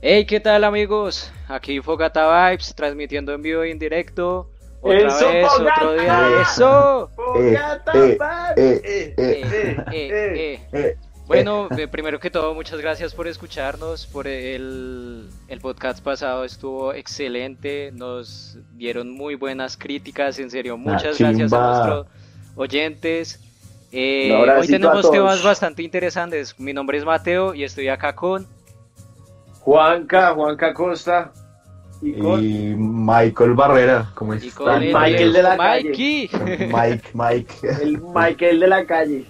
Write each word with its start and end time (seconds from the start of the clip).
Hey, 0.00 0.26
¿qué 0.26 0.38
tal 0.40 0.64
amigos? 0.64 1.32
Aquí 1.48 1.80
Fogata 1.80 2.50
Vibes, 2.50 2.74
transmitiendo 2.74 3.32
en 3.32 3.42
vivo 3.42 3.64
y 3.64 3.70
en 3.72 3.78
directo. 3.78 4.48
Otra 4.80 5.08
Eso, 5.08 5.28
vez, 5.28 5.48
Fogata. 5.48 5.74
otro 5.76 5.92
día. 5.94 6.42
¡Eso! 6.42 7.10
Fogata 7.16 7.92
eh, 7.94 8.18
Vibes. 8.56 8.82
eh, 8.84 8.84
Eh, 8.84 9.14
Eh, 9.16 9.16
eh, 9.18 9.76
eh, 9.90 9.92
eh. 9.92 10.34
eh. 10.36 10.68
Eh, 10.72 10.96
Bueno, 11.26 11.68
primero 11.90 12.20
que 12.20 12.30
todo, 12.30 12.54
muchas 12.54 12.80
gracias 12.80 13.12
por 13.12 13.26
escucharnos, 13.26 14.06
por 14.06 14.26
el, 14.28 15.28
el 15.48 15.60
podcast 15.60 16.02
pasado 16.02 16.44
estuvo 16.44 16.94
excelente, 16.94 17.90
nos 17.92 18.56
dieron 18.76 19.10
muy 19.10 19.34
buenas 19.34 19.76
críticas, 19.76 20.38
en 20.38 20.50
serio, 20.50 20.78
muchas 20.78 21.18
gracias 21.18 21.52
a 21.52 21.58
nuestros 21.58 22.06
oyentes. 22.56 23.40
Eh, 23.92 24.32
hoy 24.32 24.66
tenemos 24.68 25.10
temas 25.10 25.42
bastante 25.42 25.82
interesantes. 25.82 26.58
Mi 26.58 26.72
nombre 26.72 26.96
es 26.98 27.04
Mateo 27.04 27.54
y 27.54 27.64
estoy 27.64 27.88
acá 27.88 28.14
con... 28.14 28.46
Juanca, 29.68 30.32
Juanca 30.32 30.72
Costa. 30.72 31.30
Y 32.00 32.14
Michael 32.74 33.52
Barrera, 33.52 34.10
¿cómo 34.14 34.32
el 34.32 34.40
Michael 34.40 35.32
de 35.34 35.42
la 35.42 35.56
calle. 35.58 35.88
Mikey. 35.90 36.30
Mike, 36.72 37.08
Mike. 37.12 37.54
el 37.82 38.00
Michael 38.00 38.60
de 38.60 38.66
la 38.66 38.86
calle. 38.86 39.26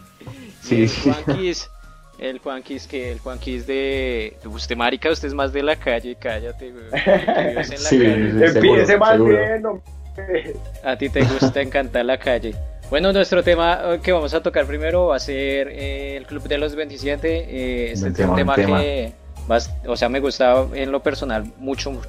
Sí, 0.60 0.82
el 0.82 0.88
sí. 0.88 1.10
Juanquis, 1.10 1.70
el 2.18 2.38
Juanquis 2.38 2.86
que 2.86 3.10
el 3.10 3.18
Juanquis 3.18 3.66
de 3.66 4.36
usted 4.44 4.76
marica, 4.76 5.10
usted 5.10 5.26
es 5.26 5.34
más 5.34 5.52
de 5.52 5.62
la 5.64 5.74
calle, 5.74 6.16
cállate, 6.20 6.70
güey. 6.70 6.84
Sí, 7.64 7.98
calle. 7.98 8.46
Empiece 8.46 8.96
más 8.96 9.18
bien, 9.18 9.66
hombre. 9.66 10.54
A 10.84 10.96
ti 10.96 11.08
te 11.08 11.24
gusta 11.24 11.60
encantar 11.60 12.04
la 12.04 12.16
calle. 12.16 12.54
Bueno, 12.90 13.12
nuestro 13.12 13.42
tema 13.42 13.80
eh, 13.82 14.00
que 14.02 14.12
vamos 14.12 14.32
a 14.32 14.42
tocar 14.42 14.66
primero 14.66 15.08
va 15.08 15.16
a 15.16 15.20
ser 15.20 15.68
eh, 15.68 16.16
el 16.16 16.26
Club 16.26 16.44
de 16.44 16.58
los 16.58 16.74
27. 16.74 17.28
Eh, 17.28 17.92
este 17.92 18.08
es 18.08 18.18
un 18.28 18.34
tema, 18.36 18.54
que, 18.54 19.12
bas- 19.48 19.74
o 19.86 19.96
sea, 19.96 20.08
me 20.08 20.20
gusta 20.20 20.66
en 20.74 20.92
lo 20.92 21.02
personal 21.02 21.44
mucho, 21.58 22.00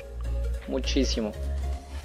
muchísimo. 0.67 1.31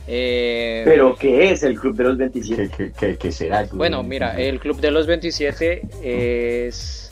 Eh, 0.06 0.82
Pero 0.84 1.14
¿qué 1.16 1.50
es 1.52 1.62
el 1.62 1.78
Club 1.80 1.96
de 1.96 2.04
los 2.04 2.16
27? 2.18 2.70
¿Qué, 2.76 2.76
qué, 2.76 2.92
qué, 2.92 3.16
qué 3.16 3.32
será? 3.32 3.66
Bueno, 3.72 4.02
mira, 4.02 4.38
el 4.38 4.60
Club 4.60 4.80
de 4.80 4.90
los 4.90 5.06
27 5.06 5.82
es, 6.02 7.10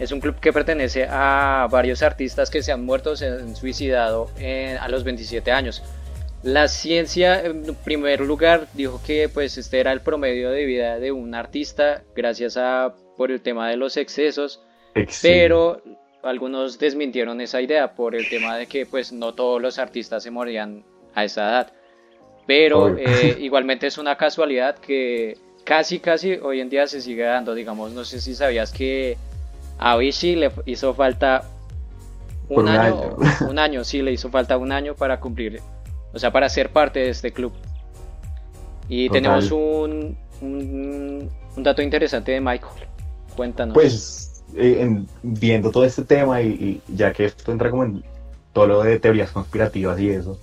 es 0.00 0.10
un 0.12 0.20
club 0.20 0.34
que 0.40 0.52
pertenece 0.52 1.06
a 1.08 1.68
varios 1.70 2.02
artistas 2.02 2.50
que 2.50 2.62
se 2.62 2.72
han 2.72 2.84
muerto, 2.84 3.14
se 3.16 3.28
han 3.28 3.54
suicidado 3.54 4.28
en- 4.38 4.76
a 4.78 4.88
los 4.88 5.04
27 5.04 5.52
años. 5.52 5.82
La 6.42 6.66
ciencia, 6.68 7.40
en 7.44 7.74
primer 7.84 8.20
lugar, 8.20 8.66
dijo 8.74 9.00
que 9.06 9.28
pues 9.28 9.56
este 9.56 9.78
era 9.80 9.92
el 9.92 10.00
promedio 10.00 10.50
de 10.50 10.64
vida 10.64 10.98
de 10.98 11.10
un 11.12 11.34
artista 11.34 12.02
gracias 12.14 12.56
a 12.56 12.94
por 13.16 13.30
el 13.30 13.40
tema 13.40 13.68
de 13.70 13.76
los 13.76 13.96
excesos, 13.96 14.60
Ex- 14.94 15.20
pero 15.22 15.80
algunos 16.26 16.78
desmintieron 16.78 17.40
esa 17.40 17.60
idea 17.60 17.94
por 17.94 18.14
el 18.14 18.28
tema 18.28 18.56
de 18.56 18.66
que 18.66 18.86
pues 18.86 19.12
no 19.12 19.34
todos 19.34 19.60
los 19.60 19.78
artistas 19.78 20.22
se 20.22 20.30
morían 20.30 20.84
a 21.14 21.24
esa 21.24 21.48
edad. 21.48 21.72
Pero 22.46 22.96
eh, 22.96 23.36
igualmente 23.40 23.86
es 23.86 23.98
una 23.98 24.16
casualidad 24.16 24.76
que 24.76 25.38
casi 25.64 25.98
casi 25.98 26.34
hoy 26.34 26.60
en 26.60 26.68
día 26.68 26.86
se 26.86 27.00
sigue 27.00 27.24
dando, 27.24 27.54
digamos, 27.54 27.92
no 27.92 28.04
sé 28.04 28.20
si 28.20 28.34
sabías 28.34 28.72
que 28.72 29.16
a 29.78 29.92
Avicii 29.92 30.36
le 30.36 30.52
hizo 30.64 30.94
falta 30.94 31.44
un, 32.48 32.62
un 32.62 32.68
año, 32.68 33.16
año. 33.16 33.16
un 33.50 33.58
año, 33.58 33.84
sí, 33.84 34.02
le 34.02 34.12
hizo 34.12 34.30
falta 34.30 34.56
un 34.56 34.72
año 34.72 34.94
para 34.94 35.18
cumplir, 35.18 35.60
o 36.12 36.18
sea, 36.18 36.30
para 36.30 36.48
ser 36.48 36.70
parte 36.70 37.00
de 37.00 37.10
este 37.10 37.32
club. 37.32 37.52
Y 38.88 39.08
Total. 39.08 39.22
tenemos 39.22 39.50
un, 39.50 40.16
un, 40.40 41.30
un 41.56 41.62
dato 41.62 41.82
interesante 41.82 42.32
de 42.32 42.40
Michael. 42.40 42.86
Cuéntanos. 43.34 43.74
Pues, 43.74 44.35
eh, 44.56 44.78
en- 44.82 45.06
viendo 45.22 45.70
todo 45.70 45.84
este 45.84 46.02
tema 46.02 46.40
y, 46.42 46.48
y 46.88 46.96
ya 46.96 47.12
que 47.12 47.26
esto 47.26 47.52
entra 47.52 47.70
como 47.70 47.84
en 47.84 48.02
todo 48.52 48.66
lo 48.66 48.82
de 48.82 48.98
teorías 48.98 49.30
conspirativas 49.30 49.98
y 50.00 50.10
eso, 50.10 50.38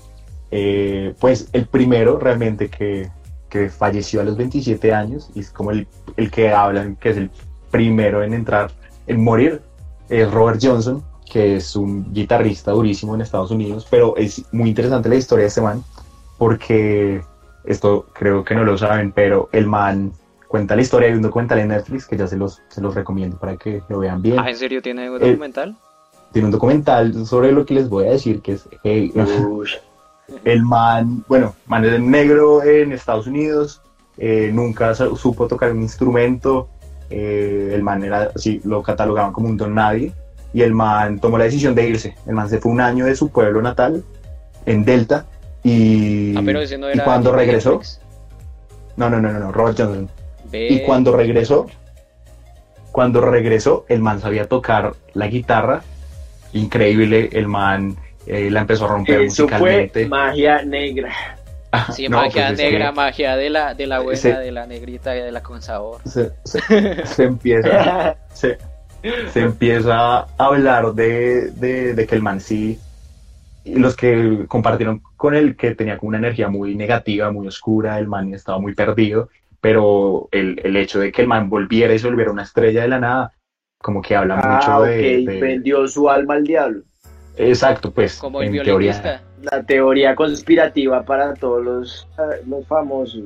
eh, 0.51 1.13
pues 1.19 1.49
el 1.53 1.65
primero 1.65 2.19
realmente 2.19 2.69
que, 2.69 3.09
que 3.49 3.69
falleció 3.69 4.21
a 4.21 4.23
los 4.23 4.37
27 4.37 4.93
años 4.93 5.29
y 5.33 5.39
es 5.39 5.49
como 5.49 5.71
el, 5.71 5.87
el 6.17 6.29
que 6.29 6.51
hablan 6.51 6.95
que 6.95 7.09
es 7.09 7.17
el 7.17 7.31
primero 7.71 8.23
en 8.23 8.33
entrar, 8.33 8.71
en 9.07 9.23
morir, 9.23 9.61
es 10.09 10.29
Robert 10.31 10.59
Johnson, 10.61 11.03
que 11.31 11.55
es 11.55 11.75
un 11.75 12.13
guitarrista 12.13 12.71
durísimo 12.71 13.15
en 13.15 13.21
Estados 13.21 13.49
Unidos, 13.49 13.87
pero 13.89 14.15
es 14.15 14.43
muy 14.51 14.69
interesante 14.69 15.09
la 15.09 15.15
historia 15.15 15.43
de 15.43 15.47
este 15.47 15.61
man 15.61 15.83
porque 16.37 17.21
esto 17.63 18.05
creo 18.13 18.43
que 18.43 18.53
no 18.55 18.63
lo 18.63 18.77
saben, 18.77 19.11
pero 19.11 19.49
el 19.53 19.65
man 19.65 20.11
cuenta 20.53 20.75
la 20.75 20.83
historia 20.83 21.09
de 21.09 21.15
un 21.15 21.23
documental 21.23 21.57
en 21.57 21.69
Netflix 21.69 22.05
que 22.05 22.15
ya 22.15 22.27
se 22.27 22.37
los, 22.37 22.61
se 22.69 22.79
los 22.79 22.93
recomiendo 22.93 23.37
para 23.39 23.57
que 23.57 23.81
lo 23.89 23.97
vean 23.97 24.21
bien. 24.21 24.37
Ah, 24.37 24.51
¿en 24.51 24.55
serio 24.55 24.83
tiene 24.83 25.09
un 25.09 25.19
Eh, 25.19 25.29
documental? 25.31 25.75
Tiene 26.31 26.45
un 26.45 26.51
documental 26.51 27.25
sobre 27.25 27.51
lo 27.51 27.65
que 27.65 27.73
les 27.73 27.89
voy 27.89 28.05
a 28.05 28.11
decir, 28.11 28.39
que 28.43 28.51
es 28.51 28.69
hey, 28.83 29.11
el 30.45 30.61
man, 30.61 31.23
bueno, 31.27 31.55
man 31.65 31.83
es 31.85 31.99
negro 31.99 32.61
en 32.63 32.91
Estados 32.91 33.25
Unidos, 33.25 33.81
eh, 34.19 34.51
nunca 34.53 34.93
su- 34.93 35.15
supo 35.15 35.47
tocar 35.47 35.71
un 35.71 35.81
instrumento, 35.81 36.69
eh, 37.09 37.71
el 37.73 37.81
man 37.81 38.03
era 38.03 38.29
así, 38.35 38.61
lo 38.63 38.83
catalogaban 38.83 39.33
como 39.33 39.47
un 39.49 39.57
don 39.57 39.73
nadie, 39.73 40.13
y 40.53 40.61
el 40.61 40.75
man 40.75 41.17
tomó 41.19 41.39
la 41.39 41.45
decisión 41.45 41.73
de 41.73 41.89
irse. 41.89 42.15
El 42.27 42.35
man 42.35 42.47
se 42.47 42.59
fue 42.59 42.71
un 42.71 42.79
año 42.79 43.05
de 43.07 43.15
su 43.15 43.29
pueblo 43.29 43.59
natal, 43.63 44.03
en 44.67 44.85
Delta, 44.85 45.25
y, 45.63 46.37
Ah, 46.37 46.43
pero 46.45 46.61
ese 46.61 46.77
no 46.77 46.89
y 46.89 46.93
era. 46.93 47.05
cuando 47.05 47.31
regresó, 47.31 47.81
no, 48.97 49.09
no, 49.09 49.19
no, 49.19 49.31
no, 49.33 49.39
no, 49.39 49.51
Robert 49.51 49.79
Johnson. 49.79 50.07
Y 50.53 50.79
cuando 50.81 51.15
regresó, 51.15 51.67
cuando 52.91 53.21
regresó, 53.21 53.85
el 53.89 53.99
man 54.01 54.21
sabía 54.21 54.47
tocar 54.47 54.93
la 55.13 55.27
guitarra, 55.27 55.81
increíble, 56.53 57.29
el 57.33 57.47
man 57.47 57.95
eh, 58.27 58.49
la 58.51 58.61
empezó 58.61 58.85
a 58.85 58.89
romper 58.89 59.21
Eso 59.21 59.47
fue 59.47 59.57
musicalmente. 59.57 60.05
magia 60.07 60.61
negra. 60.63 61.11
Sí, 61.91 62.07
No, 62.07 62.17
magia 62.17 62.49
pues 62.49 62.59
que 62.59 62.71
negra, 62.71 62.91
magia 62.91 63.35
de 63.35 63.49
la, 63.49 63.73
de 63.73 63.87
la 63.87 63.99
buena, 63.99 64.13
Ese- 64.19 64.33
de 64.37 64.51
la 64.51 64.67
negrita 64.67 65.15
y 65.17 65.21
de 65.21 65.31
la 65.31 65.41
con 65.41 65.61
sabor. 65.61 66.01
se, 66.05 66.31
se- 66.45 67.05
se 67.07 67.23
empieza, 67.23 68.15
se, 68.33 68.59
se 69.31 69.39
empieza 69.41 70.19
a 70.19 70.27
hablar 70.37 70.93
de, 70.93 71.49
de- 71.51 71.95
de 71.95 72.05
que 72.07 72.13
el 72.13 72.21
man 72.21 72.39
sí, 72.39 72.79
y 73.65 73.75
los 73.75 73.95
que 73.95 74.45
compartieron 74.47 75.01
con 75.17 75.33
él 75.33 75.55
que 75.55 75.73
tenía 75.73 75.97
como 75.97 76.09
una 76.09 76.19
energía 76.19 76.47
muy 76.47 76.75
negativa, 76.75 77.31
muy 77.31 77.47
oscura, 77.47 77.97
el 77.97 78.07
man 78.07 78.31
estaba 78.35 78.59
muy 78.59 78.75
perdido, 78.75 79.29
pero 79.63 80.27
el, 80.31 80.59
el 80.61 80.75
hecho 80.75 80.99
de 80.99 81.09
que 81.13 81.21
el 81.21 81.29
man 81.29 81.49
volviera 81.49 81.93
y 81.93 81.99
se 81.99 82.07
volviera 82.09 82.31
una 82.31 82.43
estrella 82.43 82.81
de 82.81 82.89
la 82.89 82.99
nada, 82.99 83.31
como 83.81 84.01
que 84.01 84.13
habla 84.13 84.37
Ah, 84.43 84.55
mucho 84.59 84.77
ok, 84.79 84.85
de, 84.87 85.25
de- 85.25 85.39
vendió 85.41 85.87
su 85.87 86.09
alma 86.09 86.33
al 86.33 86.43
diablo. 86.43 86.81
Exacto, 87.37 87.89
pues, 87.89 88.17
Como 88.19 88.41
el 88.41 88.53
en 88.53 88.61
teoría. 88.63 89.21
La 89.41 89.63
teoría 89.63 90.15
conspirativa 90.15 91.03
para 91.03 91.33
todos 91.33 91.63
los, 91.63 92.07
ah, 92.17 92.35
los 92.45 92.67
famosos. 92.67 93.23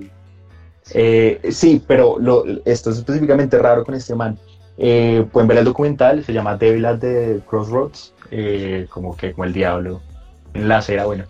Eh, 0.93 1.39
sí, 1.49 1.81
pero 1.87 2.17
lo, 2.19 2.43
esto 2.65 2.91
es 2.91 2.97
específicamente 2.99 3.57
raro 3.57 3.83
con 3.83 3.95
este 3.95 4.13
man. 4.13 4.37
Eh, 4.77 5.25
pueden 5.31 5.47
ver 5.47 5.57
el 5.57 5.65
documental, 5.65 6.23
se 6.23 6.33
llama 6.33 6.55
Devil 6.55 6.85
at 6.85 6.99
the 6.99 7.39
Crossroads, 7.49 8.13
eh, 8.29 8.85
como 8.91 9.17
que 9.17 9.31
como 9.33 9.45
el 9.45 9.53
diablo 9.53 10.01
en 10.53 10.69
la 10.69 10.77
acera, 10.77 11.05
bueno. 11.07 11.23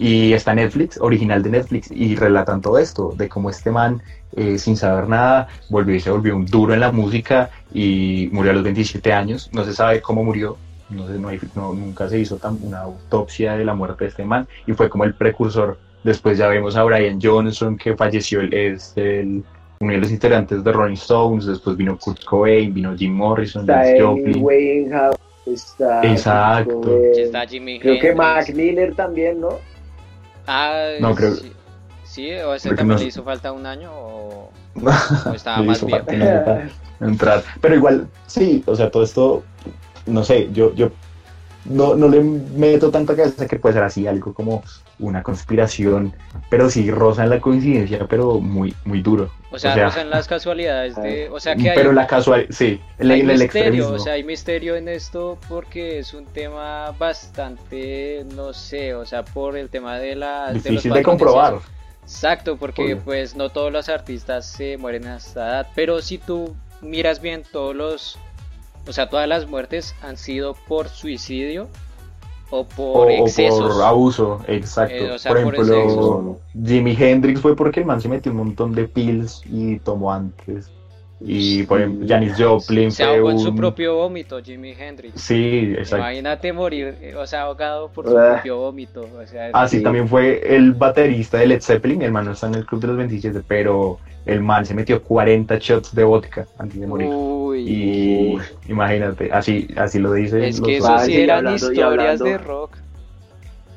Y 0.00 0.32
está 0.32 0.54
Netflix, 0.54 0.96
original 1.00 1.42
de 1.42 1.50
Netflix, 1.50 1.90
y 1.90 2.14
relatan 2.14 2.60
todo 2.60 2.78
esto, 2.78 3.12
de 3.16 3.28
cómo 3.28 3.50
este 3.50 3.72
man, 3.72 4.00
eh, 4.36 4.58
sin 4.58 4.76
saber 4.76 5.08
nada, 5.08 5.48
volvió 5.68 5.94
y 5.94 6.00
se 6.00 6.10
volvió 6.10 6.36
un 6.36 6.46
duro 6.46 6.74
en 6.74 6.80
la 6.80 6.92
música 6.92 7.50
y 7.72 8.28
murió 8.32 8.50
a 8.52 8.54
los 8.54 8.62
27 8.64 9.12
años. 9.12 9.50
No 9.52 9.64
se 9.64 9.72
sabe 9.72 10.00
cómo 10.00 10.22
murió, 10.24 10.56
no 10.90 11.06
sé, 11.06 11.14
no 11.18 11.28
hay- 11.28 11.40
no- 11.54 11.72
nunca 11.74 12.08
se 12.08 12.18
hizo 12.18 12.36
tan, 12.36 12.58
una 12.62 12.80
autopsia 12.80 13.54
de 13.56 13.64
la 13.64 13.74
muerte 13.74 14.04
de 14.04 14.10
este 14.10 14.24
man, 14.24 14.46
y 14.66 14.72
fue 14.72 14.88
como 14.88 15.04
el 15.04 15.14
precursor 15.14 15.78
Después 16.04 16.38
ya 16.38 16.46
vemos 16.46 16.76
a 16.76 16.84
Brian 16.84 17.18
Johnson, 17.20 17.76
que 17.76 17.96
falleció, 17.96 18.40
es 18.40 18.92
el, 18.94 19.42
uno 19.80 19.92
de 19.92 19.98
los 19.98 20.10
integrantes 20.12 20.62
de 20.62 20.72
Rolling 20.72 20.94
Stones. 20.94 21.44
Después 21.44 21.76
vino 21.76 21.98
Kurt 21.98 22.22
Cobain, 22.24 22.72
vino 22.72 22.96
Jim 22.96 23.12
Morrison, 23.12 23.68
Amy 23.68 24.00
Joplin. 24.00 24.36
Winehouse, 24.40 25.16
está... 25.44 26.00
Exacto. 26.08 26.96
Está. 27.16 27.44
Jimmy 27.48 27.80
Creo 27.80 28.00
que. 28.00 28.14
Mac 28.14 28.48
Miller 28.54 28.94
también, 28.94 29.40
¿no? 29.40 29.58
Ah, 30.46 30.92
No, 31.00 31.14
creo- 31.16 31.34
Sí, 31.34 31.52
sí, 32.18 32.32
o 32.34 32.52
ese 32.54 32.70
también 32.70 32.88
no- 32.88 32.98
le 32.98 33.04
hizo 33.04 33.22
falta 33.22 33.52
un 33.52 33.64
año 33.64 33.90
o, 33.92 34.50
o 34.74 35.34
estaba 35.34 35.62
más 35.62 35.84
viejo. 35.86 36.00
entrar. 37.00 37.44
Pero 37.60 37.74
igual, 37.76 38.08
sí, 38.26 38.64
o 38.66 38.74
sea, 38.74 38.90
todo 38.90 39.04
esto, 39.04 39.44
no 40.06 40.24
sé, 40.24 40.48
yo, 40.52 40.74
yo 40.74 40.90
no, 41.64 41.94
no 41.94 42.08
le 42.08 42.20
meto 42.20 42.90
tanta 42.90 43.14
cabeza 43.14 43.46
que 43.46 43.58
puede 43.58 43.74
ser 43.74 43.84
así, 43.84 44.06
algo 44.08 44.32
como 44.34 44.64
una 44.98 45.22
conspiración, 45.22 46.12
pero 46.50 46.68
sí 46.70 46.90
roza 46.90 47.22
en 47.22 47.30
la 47.30 47.40
coincidencia, 47.40 48.06
pero 48.08 48.40
muy, 48.40 48.74
muy 48.84 49.00
duro. 49.00 49.30
O 49.52 49.58
sea, 49.58 49.76
no 49.76 49.90
son 49.92 50.10
las 50.10 50.26
casualidades 50.26 50.96
de, 50.96 51.28
o 51.30 51.38
sea 51.38 51.54
que 51.54 51.70
hay, 51.70 51.76
pero 51.76 51.92
la 51.92 52.06
casual, 52.06 52.46
sí, 52.50 52.80
el, 52.98 53.10
hay 53.12 53.20
el, 53.20 53.30
el 53.30 53.38
misterio, 53.38 53.92
o 53.92 53.98
sea, 53.98 54.14
hay 54.14 54.24
misterio 54.24 54.74
en 54.74 54.88
esto 54.88 55.38
porque 55.48 56.00
es 56.00 56.14
un 56.14 56.26
tema 56.26 56.90
bastante, 56.98 58.26
no 58.34 58.52
sé, 58.52 58.94
o 58.94 59.06
sea, 59.06 59.24
por 59.24 59.56
el 59.56 59.68
tema 59.68 59.98
de 59.98 60.16
la 60.16 60.48
de 60.48 60.54
los 60.54 60.64
Difícil 60.64 60.92
de 60.92 61.02
comprobar. 61.02 61.58
Exacto, 62.08 62.56
porque 62.56 62.82
Obvio. 62.84 63.00
pues 63.00 63.36
no 63.36 63.50
todos 63.50 63.70
los 63.70 63.90
artistas 63.90 64.46
se 64.46 64.78
mueren 64.78 65.06
a 65.06 65.18
esta 65.18 65.46
edad, 65.46 65.66
pero 65.74 66.00
si 66.00 66.16
tú 66.16 66.56
miras 66.80 67.20
bien 67.20 67.42
todos 67.52 67.76
los, 67.76 68.18
o 68.86 68.94
sea, 68.94 69.10
todas 69.10 69.28
las 69.28 69.46
muertes 69.46 69.94
han 70.00 70.16
sido 70.16 70.54
por 70.66 70.88
suicidio 70.88 71.68
o 72.48 72.64
por 72.64 73.10
o, 73.10 73.10
o 73.10 73.10
excesos. 73.10 73.74
por 73.74 73.84
abuso, 73.84 74.40
exacto. 74.48 74.94
Eh, 74.94 75.10
o 75.10 75.18
sea, 75.18 75.34
por 75.34 75.54
por 75.54 75.54
ejemplo. 75.54 76.40
Jimi 76.64 76.96
Hendrix 76.98 77.42
fue 77.42 77.54
porque 77.54 77.80
el 77.80 77.86
man 77.86 78.00
se 78.00 78.08
metió 78.08 78.32
un 78.32 78.38
montón 78.38 78.72
de 78.72 78.88
pills 78.88 79.42
y 79.44 79.78
tomó 79.80 80.10
antes. 80.10 80.70
Y 81.20 81.64
por 81.64 81.80
ejemplo, 81.80 82.06
Janis 82.08 82.34
Joplin 82.38 82.92
se 82.92 83.04
fue 83.04 83.16
ahogó 83.16 83.30
en 83.32 83.38
su 83.40 83.54
propio 83.54 83.96
vómito, 83.96 84.40
Jimi 84.40 84.72
Hendrix. 84.78 85.20
Sí, 85.20 85.74
exacto. 85.76 85.96
Imagínate 85.96 86.52
morir, 86.52 86.94
eh, 87.00 87.14
o 87.16 87.26
sea, 87.26 87.42
ahogado 87.42 87.88
por 87.88 88.06
su 88.08 88.16
Ah. 88.16 88.34
propio 88.34 88.58
vómito. 88.58 89.00
O 89.20 89.26
sea, 89.26 89.50
Ah, 89.52 89.66
sí, 89.66 89.78
Sí. 89.78 89.82
también 89.82 90.06
fue 90.08 90.40
el 90.54 90.74
baterista 90.74 91.38
de 91.38 91.48
Led 91.48 91.60
Zeppelin, 91.60 92.02
el 92.02 92.12
man 92.12 92.26
no 92.26 92.32
está 92.32 92.46
en 92.46 92.54
el 92.54 92.64
club 92.66 92.80
de 92.82 92.86
los 92.86 92.96
27, 92.96 93.40
pero 93.48 93.98
el 94.26 94.40
man 94.42 94.64
se 94.64 94.74
metió 94.74 95.02
40 95.02 95.58
shots 95.58 95.92
de 95.92 96.04
vodka 96.04 96.46
antes 96.56 96.78
de 96.78 96.86
morir. 96.86 97.08
Uy, 97.08 97.64
Y 97.66 98.38
imagínate, 98.70 99.30
así, 99.32 99.66
así 99.76 99.98
lo 99.98 100.12
dicen 100.12 100.44
es 100.44 100.60
los 100.60 100.68
que 100.68 100.76
eso 100.76 100.98
sí 101.00 101.16
eran 101.16 101.38
hablando- 101.38 101.50
y 101.66 101.68
historias 101.70 101.88
hablando- 102.20 102.24
de 102.26 102.38
rock. 102.38 102.76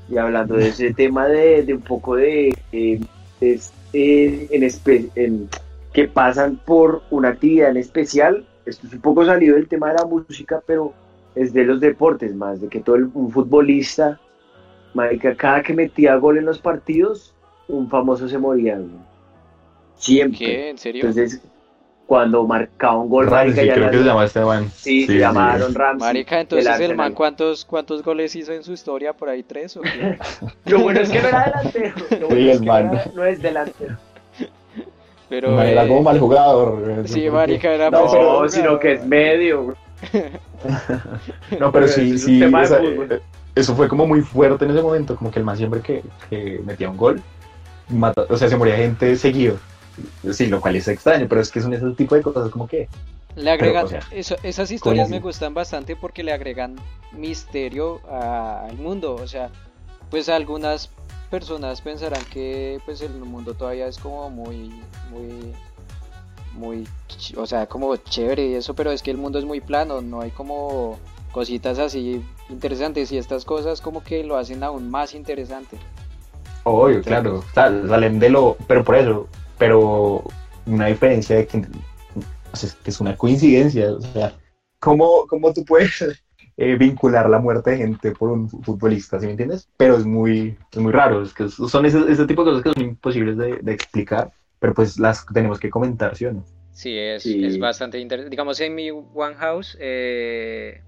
Y 0.09 0.17
hablando 0.17 0.55
de 0.57 0.67
ese 0.67 0.93
tema 0.93 1.27
de, 1.27 1.63
de 1.63 1.73
un 1.73 1.81
poco 1.81 2.17
de, 2.17 2.49
eh, 2.71 2.99
es- 3.39 3.73
eh, 3.93 4.47
en, 4.51 4.61
espe- 4.61 5.09
en- 5.15 5.49
que 5.93 6.07
pasan 6.07 6.57
por 6.57 7.01
una 7.11 7.29
actividad 7.29 7.69
en 7.71 7.77
especial, 7.77 8.45
esto 8.65 8.87
es 8.87 8.93
un 8.93 9.01
poco 9.01 9.25
salido 9.25 9.55
del 9.55 9.67
tema 9.67 9.89
de 9.89 9.95
la 9.99 10.05
música, 10.05 10.61
pero 10.65 10.93
es 11.35 11.51
de 11.53 11.65
los 11.65 11.79
deportes 11.79 12.33
más, 12.35 12.61
de 12.61 12.67
que 12.69 12.79
todo 12.79 12.95
el- 12.95 13.09
un 13.13 13.31
futbolista, 13.31 14.19
marica, 14.93 15.35
cada 15.35 15.61
que 15.63 15.73
metía 15.73 16.15
gol 16.15 16.37
en 16.37 16.45
los 16.45 16.59
partidos, 16.59 17.33
un 17.67 17.89
famoso 17.89 18.27
se 18.27 18.37
moría. 18.37 18.79
Siempre. 19.95 20.37
¿Qué? 20.39 20.69
¿En 20.69 20.77
serio? 20.77 21.01
Entonces, 21.05 21.41
cuando 22.07 22.45
marcaba 22.45 22.97
un 22.97 23.09
gol, 23.09 23.27
Ramsey, 23.27 23.55
marica, 23.55 23.65
ya 23.65 23.73
creo 23.75 23.91
que 23.91 23.97
se 23.99 24.03
llama 24.03 24.25
este 24.25 24.39
man. 24.41 24.69
Sí, 24.75 25.05
se 25.05 25.17
llama 25.19 25.53
Aaron 25.53 25.73
Ramsey. 25.73 26.07
Marica, 26.07 26.41
entonces 26.41 26.79
el 26.79 26.95
man, 26.95 27.13
¿cuántos, 27.13 27.63
¿cuántos 27.63 28.03
goles 28.03 28.35
hizo 28.35 28.51
en 28.51 28.63
su 28.63 28.73
historia? 28.73 29.13
¿Por 29.13 29.29
ahí 29.29 29.43
tres 29.43 29.77
o 29.77 29.81
qué? 29.81 30.17
Lo 30.65 30.79
bueno 30.79 30.99
es 31.01 31.09
que 31.09 31.21
no 31.21 31.27
era 31.29 31.45
delantero. 31.45 31.95
Lo 32.19 32.27
bueno 32.27 32.35
Sí, 32.35 32.49
es 32.49 32.55
el 32.57 32.61
que 32.61 32.67
man. 32.67 32.85
no 32.87 32.93
era- 32.93 33.11
no 33.15 33.25
es 33.25 33.41
delantero. 33.41 33.97
Pero, 35.31 35.61
era 35.61 35.85
eh, 35.85 35.87
como 35.87 36.03
mal 36.03 36.19
jugador. 36.19 36.77
no 36.85 37.07
sé 37.07 37.13
Sí, 37.13 37.29
marica, 37.29 37.73
era 37.73 37.89
No, 37.89 38.01
más 38.01 38.11
jugador. 38.11 38.51
sino 38.51 38.77
que 38.77 38.91
es 38.95 39.05
medio. 39.05 39.63
güey. 39.63 39.75
No, 41.57 41.71
pero 41.71 41.71
Pero 41.71 41.87
sí, 41.87 42.11
es 42.15 42.23
sí, 42.25 42.43
esa- 42.43 42.81
eh, 42.83 43.21
eso 43.55 43.73
fue 43.75 43.87
como 43.87 44.05
muy 44.05 44.21
fuerte 44.21 44.65
en 44.65 44.71
ese 44.71 44.81
momento, 44.81 45.15
como 45.15 45.31
que 45.31 45.39
el 45.39 45.45
man 45.45 45.55
siempre 45.57 45.79
que, 45.81 46.03
que 46.29 46.59
metía 46.65 46.89
un 46.89 46.97
gol, 46.97 47.21
mata- 47.89 48.25
o 48.29 48.35
sea, 48.35 48.49
se 48.49 48.57
moría 48.57 48.75
gente 48.75 49.15
seguido. 49.15 49.55
Sí, 50.31 50.47
lo 50.47 50.59
cual 50.59 50.75
es 50.75 50.87
extraño, 50.89 51.27
pero 51.29 51.39
es 51.41 51.49
que 51.49 51.61
son 51.61 51.73
ese 51.73 51.89
tipo 51.91 52.15
de 52.15 52.21
cosas 52.21 52.49
como 52.49 52.67
que... 52.67 52.87
Le 53.35 53.51
agregan, 53.51 53.85
o 53.85 53.87
sea, 53.87 54.01
eso- 54.11 54.35
esas 54.43 54.69
historias 54.69 55.09
me 55.09 55.19
gustan 55.21 55.53
bastante 55.53 55.95
porque 55.95 56.23
le 56.23 56.33
agregan 56.33 56.75
misterio 57.13 58.01
a- 58.09 58.65
al 58.69 58.75
mundo. 58.77 59.15
O 59.15 59.27
sea, 59.27 59.49
pues 60.09 60.27
algunas 60.29 60.89
personas 61.31 61.81
pensarán 61.81 62.23
que 62.25 62.79
pues 62.85 63.01
el 63.01 63.13
mundo 63.13 63.55
todavía 63.55 63.87
es 63.87 63.97
como 63.97 64.29
muy, 64.29 64.71
muy, 65.09 65.53
muy, 66.53 66.87
o 67.37 67.45
sea, 67.47 67.65
como 67.65 67.95
chévere 67.95 68.47
y 68.47 68.53
eso, 68.55 68.75
pero 68.75 68.91
es 68.91 69.01
que 69.01 69.09
el 69.09 69.17
mundo 69.17 69.39
es 69.39 69.45
muy 69.45 69.61
plano, 69.61 70.01
no 70.01 70.21
hay 70.21 70.29
como 70.31 70.99
cositas 71.31 71.79
así 71.79 72.21
interesantes 72.49 73.11
y 73.11 73.17
estas 73.17 73.45
cosas 73.45 73.79
como 73.81 74.03
que 74.03 74.23
lo 74.23 74.35
hacen 74.37 74.61
aún 74.63 74.91
más 74.91 75.15
interesante. 75.15 75.77
Obvio, 76.63 77.01
claro, 77.01 77.43
sal- 77.55 77.87
salen 77.87 78.19
de 78.19 78.29
lo... 78.29 78.57
Pero 78.67 78.83
por 78.83 78.95
eso, 78.95 79.27
pero 79.57 80.23
una 80.65 80.87
diferencia 80.87 81.37
de 81.37 81.47
que, 81.47 81.57
o 81.57 82.55
sea, 82.55 82.69
es 82.69 82.75
que 82.75 82.91
es 82.91 82.99
una 82.99 83.17
coincidencia, 83.17 83.93
o 83.93 84.01
sea, 84.01 84.33
¿cómo, 84.79 85.25
cómo 85.27 85.53
tú 85.53 85.63
puedes 85.65 86.21
eh, 86.63 86.75
vincular 86.75 87.29
la 87.29 87.39
muerte 87.39 87.71
de 87.71 87.77
gente 87.77 88.11
por 88.11 88.29
un 88.31 88.49
futbolista, 88.49 89.19
¿sí 89.19 89.25
me 89.25 89.31
entiendes? 89.31 89.67
Pero 89.77 89.97
es 89.97 90.05
muy, 90.05 90.57
es 90.71 90.77
muy 90.77 90.91
raro, 90.91 91.21
es 91.23 91.33
que 91.33 91.49
son 91.49 91.85
ese, 91.85 91.99
ese 92.09 92.25
tipo 92.25 92.43
de 92.43 92.51
cosas 92.51 92.63
que 92.63 92.73
son 92.73 92.83
imposibles 92.89 93.37
de, 93.37 93.57
de 93.57 93.71
explicar, 93.73 94.31
pero 94.59 94.73
pues 94.73 94.99
las 94.99 95.25
tenemos 95.25 95.59
que 95.59 95.69
comentar, 95.69 96.15
¿sí 96.15 96.25
o 96.25 96.33
no? 96.33 96.45
Sí, 96.71 96.97
es, 96.97 97.23
Sí. 97.23 97.43
es 97.43 97.59
bastante 97.59 97.99
interesante. 97.99 98.29
Digamos 98.29 98.59
en 98.61 98.75
mi 98.75 98.89
One 98.91 99.35
House, 99.35 99.77
eh... 99.79 100.81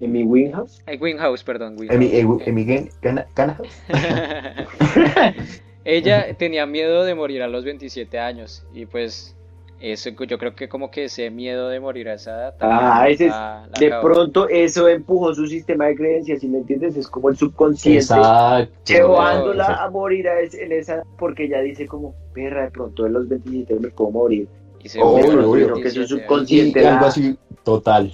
En 0.00 0.12
mi 0.12 0.22
Winghouse. 0.22 0.80
ay, 0.86 0.96
Wing 0.96 1.18
House, 1.18 1.42
perdón, 1.42 1.74
Wing 1.78 1.90
Emi, 1.90 2.08
House. 2.22 2.42
Emi, 2.46 2.62
Emi, 2.62 2.88
Gana- 3.02 3.26
Gana- 3.34 3.58
Ella 5.84 6.34
tenía 6.36 6.66
miedo 6.66 7.04
de 7.04 7.14
morir 7.14 7.42
a 7.42 7.48
los 7.48 7.64
27 7.64 8.18
años 8.18 8.64
y 8.74 8.86
pues 8.86 9.34
eso 9.80 10.10
yo 10.10 10.38
creo 10.38 10.54
que 10.54 10.68
como 10.68 10.90
que 10.90 11.04
ese 11.04 11.30
miedo 11.30 11.68
de 11.68 11.78
morir 11.80 12.08
a 12.08 12.14
esa 12.14 12.30
edad 12.32 12.54
Ah, 12.60 13.06
ese 13.08 13.26
es- 13.26 13.30
la- 13.30 13.68
la 13.72 13.78
De 13.78 13.86
acabó. 13.86 14.02
pronto 14.08 14.48
eso 14.48 14.88
empujó 14.88 15.32
su 15.34 15.46
sistema 15.46 15.86
de 15.86 15.94
creencias, 15.96 16.40
si 16.40 16.48
me 16.48 16.58
entiendes, 16.58 16.96
es 16.96 17.06
como 17.06 17.28
el 17.28 17.36
subconsciente 17.36 18.00
Exacto. 18.00 18.72
llevándola 18.86 19.64
Exacto. 19.64 19.82
a 19.84 19.90
morir 19.90 20.28
a 20.28 20.40
ese- 20.40 20.64
en 20.64 20.72
esa, 20.72 21.02
porque 21.18 21.44
ella 21.44 21.60
dice 21.60 21.86
como, 21.86 22.14
perra, 22.34 22.64
de 22.64 22.70
pronto 22.70 23.06
en 23.06 23.12
los 23.12 23.28
27 23.28 23.74
me 23.80 23.88
puedo 23.88 24.10
morir. 24.10 24.48
Y 24.82 24.88
se 24.88 25.00
obvio. 25.00 25.50
Creo 25.52 25.74
que 25.76 25.90
su 25.90 25.98
27 25.98 25.98
años. 25.98 26.08
subconsciente 26.08 26.82
Y 26.82 26.86
algo 26.86 27.06
así, 27.06 27.38
total. 27.64 28.12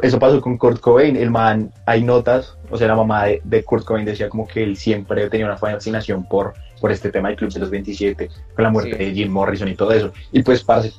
Eso 0.00 0.18
pasó 0.18 0.40
con 0.40 0.56
Kurt 0.56 0.80
Cobain, 0.80 1.16
el 1.16 1.30
man, 1.30 1.70
hay 1.84 2.02
notas, 2.02 2.56
o 2.70 2.76
sea, 2.78 2.88
la 2.88 2.96
mamá 2.96 3.26
de, 3.26 3.40
de 3.44 3.62
Kurt 3.62 3.84
Cobain 3.84 4.06
decía 4.06 4.28
como 4.28 4.46
que 4.48 4.62
él 4.62 4.76
siempre 4.76 5.28
tenía 5.28 5.46
una 5.46 5.58
fascinación 5.58 6.24
por, 6.26 6.54
por 6.86 6.92
este 6.92 7.10
tema 7.10 7.28
del 7.30 7.36
Club 7.36 7.52
de 7.52 7.58
los 7.58 7.68
27, 7.70 8.30
con 8.54 8.62
la 8.62 8.70
muerte 8.70 8.92
Sí. 8.96 9.04
de 9.06 9.10
Jim 9.12 9.32
Morrison 9.32 9.66
y 9.66 9.74
todo 9.74 9.90
eso. 9.90 10.12
Y 10.30 10.40
pues, 10.44 10.62
parce, 10.62 10.92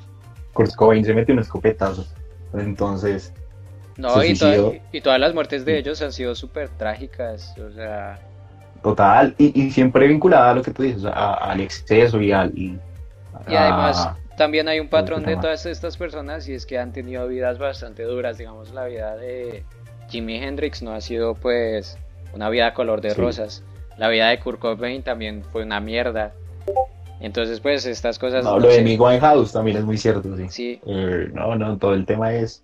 Kurt 0.52 0.76
Cobain 0.76 1.06
se 1.06 1.14
metió 1.14 1.34
un 1.34 1.40
escopetazo. 1.40 2.06
Entonces, 2.54 3.32
No, 3.96 4.10
y, 4.22 4.34
to- 4.34 4.46
suicidó. 4.48 4.76
y 4.92 5.00
todas 5.00 5.18
las 5.18 5.34
muertes 5.34 5.64
de 5.64 5.78
ellos 5.78 6.02
han 6.02 6.12
sido 6.12 6.36
súper 6.36 6.68
trágicas, 6.78 7.56
o 7.58 7.72
sea, 7.72 8.20
total, 8.84 9.34
y, 9.38 9.58
y 9.64 9.72
siempre 9.72 10.08
vinculada 10.10 10.52
a 10.52 10.56
lo 10.56 10.62
que 10.62 10.72
tú 10.72 10.84
dices, 10.84 11.06
a- 11.06 11.36
al 11.36 11.62
exceso 11.62 12.20
y 12.22 12.34
al... 12.34 12.52
y 12.58 12.78
además 13.48 14.08
a- 14.08 14.18
también 14.36 14.68
hay 14.68 14.82
un 14.82 14.90
patrón 14.90 15.24
de 15.24 15.38
todas 15.38 15.66
estas 15.66 15.96
personas 15.96 16.50
y 16.50 16.54
es 16.54 16.66
que 16.66 16.78
han 16.78 16.92
tenido 16.92 17.26
vidas 17.30 17.60
bastante 17.60 18.04
duras, 18.04 18.38
digamos 18.38 18.74
la 18.74 18.86
vida 18.88 19.16
de 19.16 19.64
Jimi 20.10 20.36
Hendrix 20.36 20.82
no 20.84 20.92
ha 20.92 21.00
sido 21.02 21.34
pues 21.34 21.98
una 22.34 22.50
vida 22.50 22.74
color 22.74 23.00
de 23.02 23.12
Sí. 23.12 23.22
rosas, 23.22 23.64
la 23.98 24.10
vida 24.10 24.30
de 24.30 24.40
Kurt 24.40 24.60
Cobain 24.60 25.04
también 25.04 25.44
fue 25.44 25.64
una 25.64 25.80
mierda, 25.80 26.34
entonces 27.20 27.60
pues 27.60 27.86
estas 27.86 28.20
cosas... 28.20 28.44
no, 28.44 28.52
no 28.52 28.60
lo 28.60 28.68
de 28.68 28.76
sé, 28.76 28.82
mi 28.84 28.96
Winehouse 28.98 29.52
también 29.54 29.78
es 29.78 29.84
muy 29.84 29.98
cierto, 29.98 30.36
sí. 30.38 30.48
Sí, 30.50 30.82
Eh, 30.86 31.30
no, 31.34 31.56
no, 31.56 31.78
todo 31.78 31.94
el 31.94 32.06
tema 32.06 32.34
es, 32.34 32.64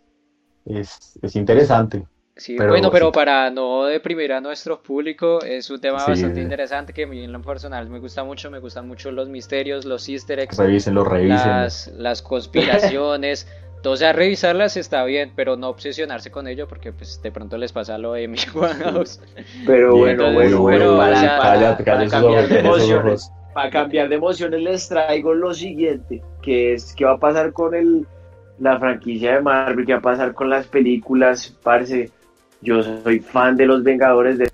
es, 0.65 1.17
es 1.21 1.35
interesante. 1.35 2.05
Sí, 2.35 2.55
Pero 2.57 2.69
bueno, 2.71 2.89
pero 2.91 3.07
sí. 3.07 3.11
para 3.11 3.51
no 3.51 3.85
deprimir 3.85 4.33
a 4.33 4.41
nuestro 4.41 4.81
público, 4.81 5.43
es 5.43 5.69
un 5.69 5.79
tema 5.79 5.99
Sí, 5.99 6.11
bastante 6.11 6.41
interesante 6.41 6.91
que 6.91 7.03
a 7.03 7.07
mí 7.07 7.23
en 7.23 7.31
lo 7.31 7.41
personal 7.41 7.87
me 7.89 7.99
gusta 7.99 8.23
mucho, 8.23 8.49
me 8.49 8.59
gustan 8.59 8.87
mucho 8.87 9.11
los 9.11 9.29
misterios, 9.29 9.85
los 9.85 10.09
easter 10.09 10.39
eggs, 10.39 10.57
Revísenlo, 10.57 11.03
revísenlo. 11.03 11.63
las, 11.63 11.87
las 11.89 12.21
conspiraciones, 12.23 13.47
o 13.91 13.97
sea, 13.97 14.13
revisarlas 14.13 14.77
está 14.77 15.03
bien, 15.05 15.31
pero 15.35 15.55
no 15.57 15.69
obsesionarse 15.69 16.31
con 16.31 16.47
ello 16.47 16.67
porque 16.67 16.91
pues 16.93 17.21
de 17.21 17.31
pronto 17.31 17.57
les 17.57 17.71
pasa 17.71 17.97
lo 17.97 18.13
de 18.13 18.27
mi 18.29 18.37
House. 18.37 19.19
Pero 19.65 19.97
bueno, 19.97 20.27
entonces, 20.27 20.33
bueno, 20.59 20.65
pero, 20.67 20.95
bueno, 20.95 20.97
para, 20.97 21.37
para- 21.37 21.77
para 21.77 22.03
esos 22.03 22.11
cambiar 22.11 22.47
de 22.47 22.59
emociones, 22.59 23.31
para 23.53 23.69
cambiar 23.69 24.09
de 24.09 24.15
emociones 24.15 24.61
les 24.61 24.87
traigo 24.89 25.33
lo 25.33 25.53
siguiente, 25.53 26.21
que 26.41 26.73
es 26.73 26.93
qué 26.95 27.05
va 27.05 27.13
a 27.13 27.17
pasar 27.19 27.51
con 27.53 27.73
el 27.75 28.05
la 28.59 28.79
franquicia 28.79 29.35
de 29.35 29.41
Marvel, 29.41 29.85
qué 29.85 29.93
va 29.93 29.99
a 29.99 30.01
pasar 30.01 30.33
con 30.33 30.49
las 30.49 30.67
películas, 30.67 31.57
parce. 31.63 32.11
Yo 32.61 32.81
soy 32.81 33.19
fan 33.19 33.57
de 33.57 33.65
los 33.65 33.83
Vengadores 33.83 34.37
de 34.37 34.49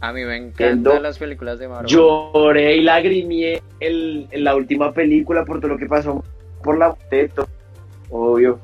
A 0.00 0.10
mí 0.12 0.24
me 0.24 0.36
encantan 0.38 1.02
las 1.02 1.18
películas 1.18 1.58
de 1.58 1.68
Marvel. 1.68 1.86
Lloré 1.86 2.76
y 2.76 2.80
lagrimié 2.82 3.62
en 3.80 4.44
la 4.44 4.56
última 4.56 4.92
película 4.92 5.44
por 5.44 5.60
todo 5.60 5.72
lo 5.72 5.76
que 5.76 5.84
pasó 5.86 6.24
por 6.62 6.78
la 6.78 6.88
muerte 6.88 7.16
de 7.16 7.28
Thor, 7.28 7.48
obvio. 8.10 8.58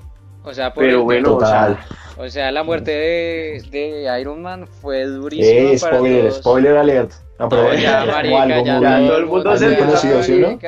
o 0.45 0.53
sea, 0.55 0.73
por 0.73 0.85
Pero 0.85 0.99
el- 0.99 1.03
bueno, 1.05 1.29
Total. 1.31 1.79
o 2.17 2.29
sea, 2.29 2.51
la 2.53 2.63
muerte 2.63 2.91
de, 2.91 3.63
de 3.71 4.21
Iron 4.21 4.43
Man 4.43 4.67
fue 4.67 5.05
durísima 5.05 5.71
Eh, 5.73 5.79
para 5.81 5.97
spoiler, 5.97 6.21
todos. 6.23 6.37
spoiler 6.39 6.77
alert. 6.77 7.13
No, 7.39 7.49
pero 7.49 7.63
No, 7.65 7.75
ya, 7.75 8.05
marica, 8.05 8.43
algo 8.43 8.65
ya, 8.65 8.75
muy- 8.75 8.83
ya 8.83 8.99
todo 9.09 9.19
el 9.19 9.27
mundo 9.27 9.57
se 9.57 9.77
conocido, 9.79 10.23
¿sí 10.23 10.39
no? 10.39 10.59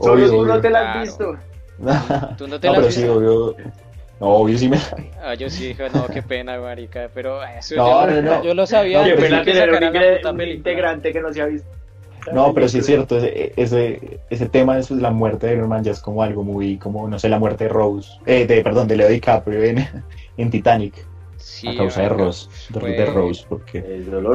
Solo 0.00 0.14
Obvio, 0.14 0.30
tú 0.30 0.46
no 0.46 0.60
te 0.60 0.70
la 0.70 0.78
has 0.78 0.84
Claro. 0.84 1.00
visto. 1.02 1.36
Tú 2.38 2.46
no 2.48 2.60
te 2.60 2.66
no, 2.68 2.72
la 2.72 2.78
pero 2.78 2.88
has 2.88 2.94
sí, 2.94 3.00
visto. 3.02 3.16
obvio. 3.16 3.56
No, 4.20 4.26
obvio 4.28 4.58
sí 4.58 4.68
me 4.68 4.78
Ah, 5.22 5.34
yo 5.34 5.50
sí 5.50 5.68
dije, 5.68 5.90
no, 5.90 6.06
qué 6.08 6.22
pena, 6.22 6.58
marica, 6.60 7.10
pero 7.12 7.42
eso 7.42 7.74
No, 7.76 8.08
yo, 8.08 8.22
no, 8.22 8.22
no. 8.22 8.44
yo 8.44 8.54
lo 8.54 8.64
sabía 8.66 9.00
No, 9.00 9.04
Qué 9.06 9.14
pena 9.14 9.42
que 9.44 9.52
tener 9.52 9.70
un, 10.24 10.26
un 10.40 10.40
integrante 10.48 11.12
que 11.12 11.20
no 11.20 11.32
se 11.32 11.42
ha 11.42 11.46
visto. 11.46 11.68
No, 12.32 12.54
pero 12.54 12.68
sí 12.68 12.78
es 12.78 12.86
cierto, 12.86 13.18
ese, 13.18 13.52
ese, 13.56 14.20
ese 14.30 14.48
tema 14.48 14.76
de 14.76 14.84
la 14.96 15.10
muerte 15.10 15.46
de 15.46 15.54
Iron 15.54 15.68
Man 15.68 15.84
ya 15.84 15.92
es 15.92 16.00
como 16.00 16.22
algo 16.22 16.42
muy, 16.44 16.78
como, 16.78 17.08
no 17.08 17.18
sé, 17.18 17.28
la 17.28 17.38
muerte 17.38 17.64
de 17.64 17.70
Rose, 17.70 18.10
eh, 18.26 18.46
de, 18.46 18.62
perdón, 18.62 18.88
de 18.88 18.96
Leo 18.96 19.08
DiCaprio 19.08 19.62
en, 19.62 19.78
en 20.36 20.50
Titanic, 20.50 20.94
Sí, 21.36 21.68
a 21.68 21.74
causa 21.76 22.02
de 22.02 22.08
Rose, 22.08 22.48
de, 22.70 22.80
fue- 22.80 22.92
de 22.92 23.06
Rose, 23.06 23.44
porque 23.48 23.78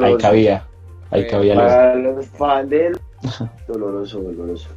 ahí 0.03 0.17
cabía, 0.17 0.65
ahí 1.09 1.21
Fue- 1.23 1.27
cabía. 1.31 1.55
Para 1.55 1.95
los 1.95 2.27
fans 2.27 2.69
de 2.69 2.87
él, 2.87 2.99
doloroso, 3.67 4.19
doloroso. 4.21 4.69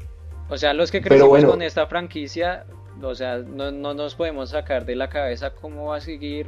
O 0.49 0.57
sea, 0.57 0.73
los 0.75 0.91
que 0.91 1.01
crecimos 1.01 1.29
bueno. 1.29 1.51
con 1.51 1.63
esta 1.63 1.87
franquicia, 1.87 2.65
o 3.03 3.15
sea, 3.15 3.39
no, 3.39 3.71
no 3.71 3.95
nos 3.95 4.15
podemos 4.15 4.51
sacar 4.51 4.85
de 4.85 4.97
la 4.97 5.09
cabeza 5.09 5.51
cómo 5.55 5.87
va 5.87 5.97
a 5.97 6.01
seguir 6.01 6.47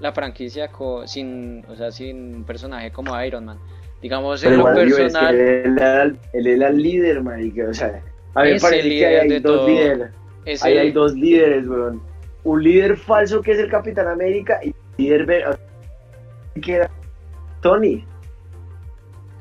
la 0.00 0.12
franquicia 0.12 0.68
co- 0.68 1.06
sin, 1.06 1.64
o 1.68 1.76
sea, 1.76 1.92
sin 1.92 2.36
un 2.36 2.44
personaje 2.44 2.90
como 2.90 3.20
Iron 3.22 3.44
Man. 3.44 3.58
Digamos, 4.04 4.42
Pero 4.42 4.54
en 4.54 4.60
lo 4.60 4.74
yo, 4.74 4.80
es 4.82 4.94
que 4.96 5.02
personal, 5.04 5.34
él, 5.34 5.78
era, 5.78 6.02
el- 6.02 6.18
él 6.34 6.46
era 6.46 6.68
el 6.68 6.76
líder, 6.82 7.22
marica. 7.22 7.68
O 7.70 7.72
sea, 7.72 8.02
a 8.34 8.42
mí 8.44 8.50
me 8.52 8.60
parece 8.60 8.80
el 8.86 8.88
que 8.98 9.06
hay 9.06 9.28
dos 9.40 9.42
todo. 9.42 9.66
líderes. 9.66 10.10
es 10.44 10.62
Ahí 10.62 10.72
el- 10.74 10.78
hay 10.80 10.92
dos 10.92 11.14
líderes, 11.14 11.66
weón. 11.66 12.02
Un 12.44 12.62
líder 12.62 12.98
falso 12.98 13.40
que 13.40 13.52
es 13.52 13.58
el 13.60 13.70
Capitán 13.70 14.06
América 14.08 14.60
y 14.62 14.68
un 14.68 14.74
líder 14.98 15.24
ver- 15.24 15.58
que 16.60 16.72
era 16.74 16.90
Tony. 17.62 18.04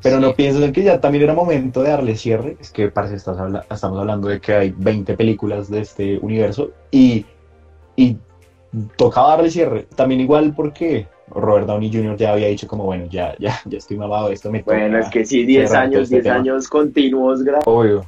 Pero 0.02 0.16
Sí. 0.16 0.22
no 0.22 0.34
piensan 0.34 0.72
que 0.72 0.84
ya 0.84 1.02
también 1.02 1.26
era 1.26 1.34
momento 1.34 1.84
de 1.84 1.90
darle 1.90 2.16
cierre. 2.16 2.56
Es 2.62 2.72
que, 2.72 2.88
parce, 2.90 3.16
estás 3.16 3.38
habla- 3.38 3.66
estamos 3.70 4.00
hablando 4.00 4.30
de 4.30 4.40
que 4.40 4.54
hay 4.54 4.74
20 4.78 5.18
películas 5.18 5.70
de 5.70 5.82
este 5.82 6.18
universo 6.20 6.72
y, 6.90 7.26
y 7.98 8.16
tocaba 8.96 9.32
darle 9.36 9.50
cierre. 9.52 9.88
También 9.94 10.22
igual 10.22 10.54
porque 10.56 11.08
Robert 11.28 11.66
Downey 11.68 11.92
Jr. 11.92 12.16
ya 12.18 12.34
había 12.34 12.48
dicho 12.48 12.68
como, 12.68 12.84
bueno, 12.86 13.06
ya, 13.10 13.36
ya, 13.40 13.60
ya 13.66 13.78
estoy 13.78 13.98
mamado 13.98 14.28
de 14.28 14.34
esto, 14.36 14.52
me 14.52 14.62
Bueno, 14.62 14.98
es 15.00 15.10
que 15.10 15.26
sí, 15.26 15.46
10 15.46 15.70
cerrar 15.70 15.86
todo 15.90 15.96
años, 15.98 16.04
este 16.04 16.16
10 16.16 16.24
tema". 16.24 16.36
años 16.36 16.68
continuos, 16.68 17.44
gra- 17.44 17.62
Obvio. 17.66 18.06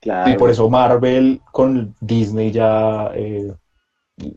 Claro. 0.00 0.30
Y 0.30 0.34
por 0.36 0.48
eso 0.50 0.68
Marvel 0.70 1.40
con 1.52 1.94
Disney 2.00 2.50
ya 2.50 3.10
eh, 3.14 3.52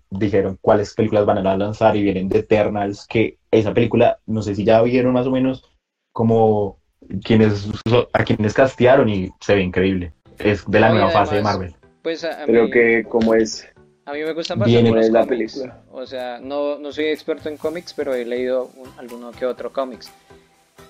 dijeron 0.10 0.58
cuáles 0.62 0.94
películas 0.94 1.26
van 1.26 1.46
a 1.46 1.58
lanzar 1.58 1.96
y 1.96 2.04
vienen 2.04 2.28
de 2.30 2.40
Eternals, 2.40 3.06
que 3.08 3.38
esa 3.52 3.74
película, 3.74 4.18
no 4.26 4.42
sé 4.42 4.56
si 4.56 4.66
ya 4.66 4.82
vieron 4.82 5.14
más 5.14 5.26
o 5.28 5.32
menos 5.32 5.64
como 6.12 6.78
quienes, 7.24 7.70
a 8.14 8.24
quienes 8.24 8.54
castearon 8.54 9.08
y 9.10 9.30
se 9.40 9.56
ve 9.56 9.62
increíble. 9.62 10.14
Es 10.38 10.66
de 10.70 10.80
la 10.80 10.90
No, 10.90 10.96
nueva 10.96 11.12
fase 11.12 11.36
de 11.36 11.42
Marvel. 11.44 11.76
Pues 12.02 12.24
a, 12.26 12.44
a 12.44 12.46
Pero 12.46 12.66
mí, 12.66 12.72
que, 12.72 13.04
como 13.08 13.34
es? 13.34 13.66
A 14.06 14.14
mí 14.14 14.20
me 14.24 14.34
gustan 14.34 14.60
Viene 14.60 14.92
bastante 14.92 15.08
los 15.08 15.10
la 15.12 15.20
cómics. 15.26 15.54
película. 15.54 15.82
O 15.92 16.06
sea, 16.06 16.40
no, 16.42 16.78
no 16.78 16.92
soy 16.92 17.06
experto 17.06 17.50
en 17.50 17.58
cómics, 17.58 17.94
pero 17.94 18.14
he 18.14 18.26
leído 18.26 18.70
un- 18.76 18.90
alguno 19.00 19.32
que 19.32 19.46
otro 19.46 19.72
cómics. 19.72 20.12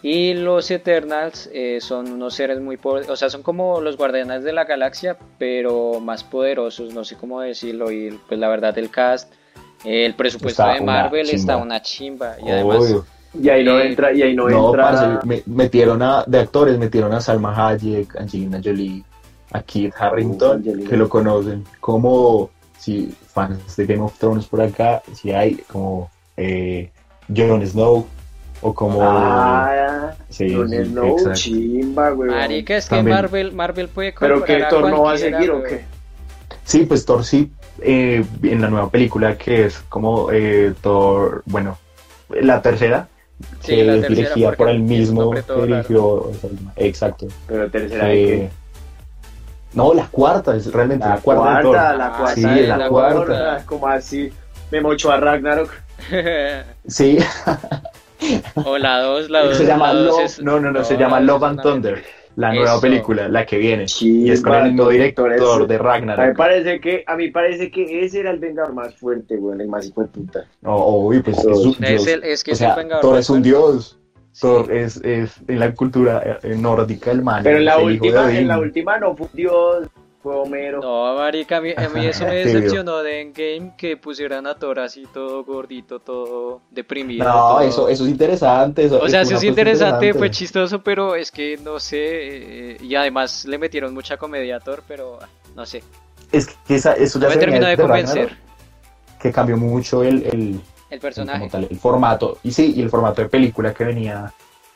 Y 0.01 0.33
los 0.33 0.69
Eternals 0.69 1.49
eh, 1.53 1.79
son 1.79 2.11
unos 2.11 2.33
seres 2.33 2.59
muy 2.59 2.75
poderosos, 2.77 3.13
o 3.13 3.15
sea, 3.15 3.29
son 3.29 3.41
como 3.41 3.79
los 3.79 3.95
guardianes 3.95 4.43
de 4.43 4.51
la 4.51 4.65
galaxia, 4.65 5.17
pero 5.37 5.99
más 6.01 6.23
poderosos, 6.25 6.93
no 6.93 7.05
sé 7.05 7.15
cómo 7.15 7.39
decirlo. 7.41 7.89
Y 7.91 8.19
pues 8.27 8.39
la 8.39 8.49
verdad, 8.49 8.77
el 8.77 8.89
cast, 8.89 9.31
eh, 9.85 10.05
el 10.05 10.13
presupuesto 10.15 10.61
Está 10.63 10.73
de 10.75 10.81
una 10.81 10.91
Marvel 11.03 11.29
está 11.29 11.37
chimba. 11.53 11.57
una 11.57 11.81
chimba. 11.81 12.35
Y 12.45 12.49
además, 12.49 12.77
Obvio. 12.79 13.05
Y 13.41 13.49
ahí 13.49 13.63
no 13.63 13.79
Eh, 13.79 13.87
entra, 13.87 14.11
y 14.13 14.21
ahí 14.21 14.35
no, 14.35 14.47
No, 14.49 14.67
entra. 14.67 14.83
parce, 14.91 15.25
me- 15.25 15.41
metieron 15.47 16.01
a, 16.03 16.23
de 16.27 16.39
actores, 16.39 16.77
metieron 16.77 17.13
a 17.13 17.21
Salma 17.21 17.69
Hayek, 17.69 18.15
Angelina 18.17 18.59
Jolie, 18.63 19.03
a 19.53 19.61
Kit 19.63 19.93
Harrington, 19.97 20.57
Angelina. 20.57 20.89
que 20.89 20.97
lo 20.97 21.09
conocen, 21.09 21.63
como 21.79 22.51
si 22.83 23.15
fans 23.33 23.77
de 23.77 23.85
Game 23.85 24.01
of 24.01 24.17
Thrones 24.19 24.45
por 24.45 24.61
acá, 24.61 25.01
si 25.13 25.31
hay 25.31 25.55
como 25.71 26.11
eh, 26.35 26.91
Jon 27.33 27.65
Snow, 27.65 28.05
o 28.61 28.73
como... 28.73 28.99
Ah, 29.01 30.13
sí, 30.29 30.53
Jon 30.53 30.69
sí, 30.69 30.83
Snow, 30.83 31.11
exacto. 31.17 31.39
chimba, 31.39 32.13
weón. 32.13 32.35
marica, 32.35 32.75
es 32.75 32.89
que. 32.89 33.01
Marvel, 33.01 33.53
Marvel 33.53 33.87
puede 33.87 34.13
Pero 34.19 34.43
que 34.43 34.65
Thor 34.69 34.89
no 34.89 35.03
va 35.03 35.13
a 35.13 35.17
seguir, 35.17 35.51
¿o 35.51 35.63
qué? 35.63 35.85
Sí, 36.65 36.85
pues 36.85 37.05
Thor 37.05 37.23
sí, 37.23 37.51
eh, 37.79 38.25
en 38.41 38.61
la 38.61 38.69
nueva 38.69 38.89
película 38.89 39.37
que 39.37 39.65
es 39.65 39.79
como 39.87 40.29
eh, 40.31 40.73
Thor, 40.81 41.43
bueno, 41.45 41.77
la 42.29 42.61
tercera, 42.61 43.07
Sí, 43.61 43.75
que 43.75 43.83
la 43.83 43.95
es 43.95 44.01
tercera, 44.01 44.29
dirigida 44.29 44.51
por 44.53 44.69
el 44.69 44.79
mismo 44.79 45.33
todo 45.47 45.65
dirigió, 45.65 46.31
exacto. 46.75 47.27
Pero 47.47 47.69
tercera 47.69 48.07
de 48.07 48.33
Eh, 48.35 48.49
no, 49.73 49.93
la 49.93 50.07
cuarta, 50.07 50.55
es 50.55 50.71
realmente 50.71 51.05
la, 51.07 51.15
La 51.15 51.21
cuarta, 51.21 51.43
de 51.57 51.63
cuarta, 51.63 51.89
Thor. 51.89 51.97
la 51.97 52.05
Ah, 52.07 52.17
cuarta. 52.17 52.35
Sí, 52.35 52.41
la 52.67 52.77
Thor, 52.77 52.89
cuarta. 52.89 53.55
ah, 53.55 53.61
Como 53.65 53.87
así, 53.87 54.31
me 54.71 54.81
mochó 54.81 55.11
a 55.11 55.17
Ragnarok. 55.17 55.69
Sí, 56.87 57.17
o 58.65 58.77
la 58.77 58.99
2, 58.99 59.29
la 59.29 59.43
2. 59.45 59.57
se 59.57 59.65
llama 59.65 59.93
la 59.93 59.99
dos 60.01 60.07
Love, 60.17 60.25
es- 60.25 60.41
no, 60.41 60.59
no, 60.59 60.71
no, 60.71 60.83
se 60.83 60.97
llama 60.97 61.19
es 61.19 61.25
Love 61.25 61.43
and 61.43 61.61
Thunder, 61.61 62.03
la 62.35 62.53
nueva 62.53 62.71
Eso. 62.73 62.81
película, 62.81 63.27
la 63.29 63.45
que 63.45 63.57
viene. 63.57 63.85
Y 64.01 64.31
es 64.31 64.41
con 64.41 64.53
el 64.55 64.63
mismo 64.73 64.89
director 64.89 65.29
director 65.31 65.67
de 65.67 65.75
ese. 65.75 65.83
A 65.83 65.85
mí 65.87 65.89
Ragnarok. 65.89 66.37
parece 66.37 66.79
que, 66.79 67.03
a 67.05 67.15
mí 67.15 67.29
parece 67.31 67.69
que 67.71 68.03
ese 68.05 68.19
era 68.21 68.31
el 68.31 68.39
vengador 68.39 68.73
más 68.73 68.95
fuerte, 68.95 69.35
weón, 69.35 69.61
el 69.61 69.67
más 69.67 69.85
hijo 69.87 70.01
de 70.01 70.07
puta. 70.07 70.45
No, 70.61 70.75
obvio, 70.75 71.23
pues 71.23 71.37
es 71.37 71.45
que 71.45 71.51
es 71.51 71.57
un 71.59 71.83
Es, 71.83 72.07
el, 72.07 72.23
es 72.23 72.43
que 72.43 72.51
o 72.51 72.53
es 72.53 72.57
sea, 72.59 72.69
el 72.71 72.75
vengador. 72.77 73.01
Thor 73.01 73.17
es 73.19 73.29
un 73.29 73.35
fuerte. 73.43 73.49
dios. 73.49 73.99
Thor 74.39 74.71
es, 74.71 74.97
es 74.97 75.31
en 75.47 75.59
la 75.59 75.73
cultura 75.73 76.39
eh, 76.43 76.55
nórdica 76.57 77.11
el 77.11 77.21
man. 77.21 77.43
Pero 77.43 77.57
en 77.59 77.65
la 77.65 77.77
última, 77.79 78.35
en 78.37 78.47
la 78.47 78.59
última 78.59 78.97
no 78.99 79.15
fue 79.15 79.27
un 79.27 79.35
dios, 79.37 79.87
fue 80.21 80.35
Homero. 80.35 80.79
No, 80.81 81.15
marica, 81.15 81.57
a 81.57 81.61
mí, 81.61 81.73
a 81.75 81.89
mí 81.89 82.05
eso 82.05 82.25
me 82.25 82.35
decepcionó 82.35 83.03
de 83.03 83.21
Endgame 83.21 83.73
que 83.77 83.97
pusieran 83.97 84.47
a 84.47 84.55
Thor 84.55 84.79
así 84.79 85.05
todo 85.13 85.43
gordito, 85.43 85.99
todo 85.99 86.61
deprimido. 86.71 87.25
No, 87.25 87.31
todo- 87.33 87.61
eso, 87.61 87.89
eso 87.89 88.05
es 88.05 88.09
interesante. 88.09 88.85
Eso, 88.85 88.99
O 89.01 89.07
sea, 89.09 89.21
es 89.21 89.27
eso 89.27 89.37
es 89.37 89.43
interesante, 89.43 90.13
fue 90.13 90.31
chistoso, 90.31 90.81
pero 90.81 91.15
es 91.15 91.29
que 91.31 91.57
no 91.63 91.79
sé. 91.79 91.97
eh, 92.01 92.77
y 92.81 92.95
además 92.95 93.45
le 93.45 93.57
metieron 93.57 93.93
mucha 93.93 94.17
comedia 94.17 94.55
a 94.55 94.59
Thor, 94.61 94.81
pero 94.87 95.19
ah, 95.21 95.27
no 95.55 95.65
sé. 95.65 95.83
Es 96.31 96.47
que 96.65 96.75
esa- 96.75 96.93
eso 96.93 97.19
ya 97.19 97.27
No 97.27 97.33
me 97.35 97.39
terminó 97.39 97.67
de 97.67 97.77
convencer 97.77 98.17
Ragnarok, 98.29 99.19
que 99.21 99.31
cambió 99.31 99.57
mucho 99.57 100.03
el, 100.03 100.23
el, 100.23 100.61
el 100.93 100.99
personaje. 100.99 101.39
como 101.39 101.51
tal, 101.51 101.67
el 101.69 101.77
formato. 101.77 102.37
Y 102.43 102.51
sí, 102.51 102.73
y 102.75 102.81
el 102.81 102.89
formato 102.89 103.21
de 103.21 103.29
película 103.29 103.73
que 103.73 103.83
venía. 103.83 104.31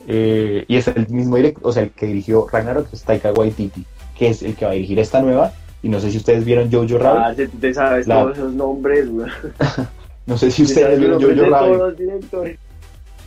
eh, 0.07 0.63
y 0.67 0.75
es 0.77 0.87
el 0.87 1.07
mismo 1.09 1.35
director, 1.37 1.61
o 1.65 1.71
sea, 1.71 1.83
el 1.83 1.91
que 1.91 2.05
dirigió 2.05 2.47
Ragnarok 2.51 2.87
es 2.93 3.03
Taika 3.03 3.31
Waititi, 3.33 3.83
que 4.17 4.29
es 4.29 4.41
el 4.43 4.55
que 4.55 4.65
va 4.65 4.71
a 4.71 4.75
dirigir 4.75 4.99
esta 4.99 5.21
nueva. 5.21 5.51
Y 5.83 5.89
no 5.89 5.99
sé 5.99 6.11
si 6.11 6.17
ustedes 6.17 6.43
vieron 6.45 6.71
Jojo 6.71 6.97
Rabbit. 6.97 7.21
Ah, 7.23 7.33
tú 7.51 7.57
te 7.59 7.73
sabes 7.73 8.07
La- 8.07 8.21
todos 8.21 8.37
esos 8.37 8.53
nombres, 8.53 9.07
weón. 9.09 9.31
No 10.25 10.37
sé 10.37 10.51
si 10.51 10.63
ustedes 10.63 10.99
vieron 10.99 11.21
Jojo 11.21 11.49
Rabbit. 11.49 11.77
los 11.77 11.97
directores. 11.97 12.59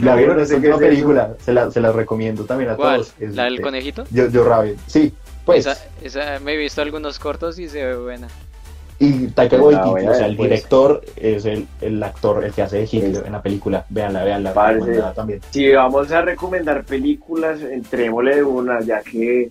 La 0.03 0.17
vieron, 0.17 0.37
no 0.37 0.43
es 0.43 0.49
sé 0.49 0.61
qué 0.61 0.69
una 0.69 0.77
es 0.77 0.83
eso. 0.83 0.89
película. 0.91 1.35
Se 1.45 1.53
la, 1.53 1.71
se 1.71 1.81
la 1.81 1.93
recomiendo 1.93 2.45
también 2.45 2.71
a 2.71 2.77
¿Cuál? 2.77 2.97
todos. 3.01 3.13
Es 3.21 3.35
¿La 3.35 3.45
del 3.45 3.57
de- 3.57 3.63
conejito? 3.63 4.05
Jojo 4.15 4.45
Rabbit. 4.49 4.79
Sí, 4.87 5.13
pues. 5.45 5.67
Esa, 5.67 5.77
esa, 6.03 6.41
me 6.41 6.55
he 6.55 6.57
visto 6.57 6.81
algunos 6.83 7.19
cortos 7.19 7.59
y 7.59 7.69
se 7.69 7.85
ve 7.85 7.97
buena. 7.97 8.29
Y 8.99 9.27
Taika 9.29 9.57
La 9.59 9.63
Waititi, 9.63 10.07
o 10.09 10.15
sea, 10.15 10.27
el 10.27 10.37
pues. 10.37 10.49
director 10.51 11.03
es 11.17 11.45
el, 11.45 11.67
el 11.83 12.03
actor, 12.03 12.43
el 12.45 12.53
que 12.53 12.63
hace 12.63 12.79
de 12.79 12.85
Hitler 12.85 13.11
Es- 13.17 13.27
en 13.27 13.33
la 13.33 13.43
película. 13.43 13.85
Parce. 14.55 14.75
recomendada 14.79 15.13
también. 15.15 15.41
Si 15.51 15.71
vamos 15.73 16.11
a 16.13 16.23
recomendar 16.23 16.85
películas, 16.85 17.61
entrémosle 17.61 18.37
de 18.37 18.43
una, 18.43 18.81
ya 18.81 19.03
que 19.03 19.51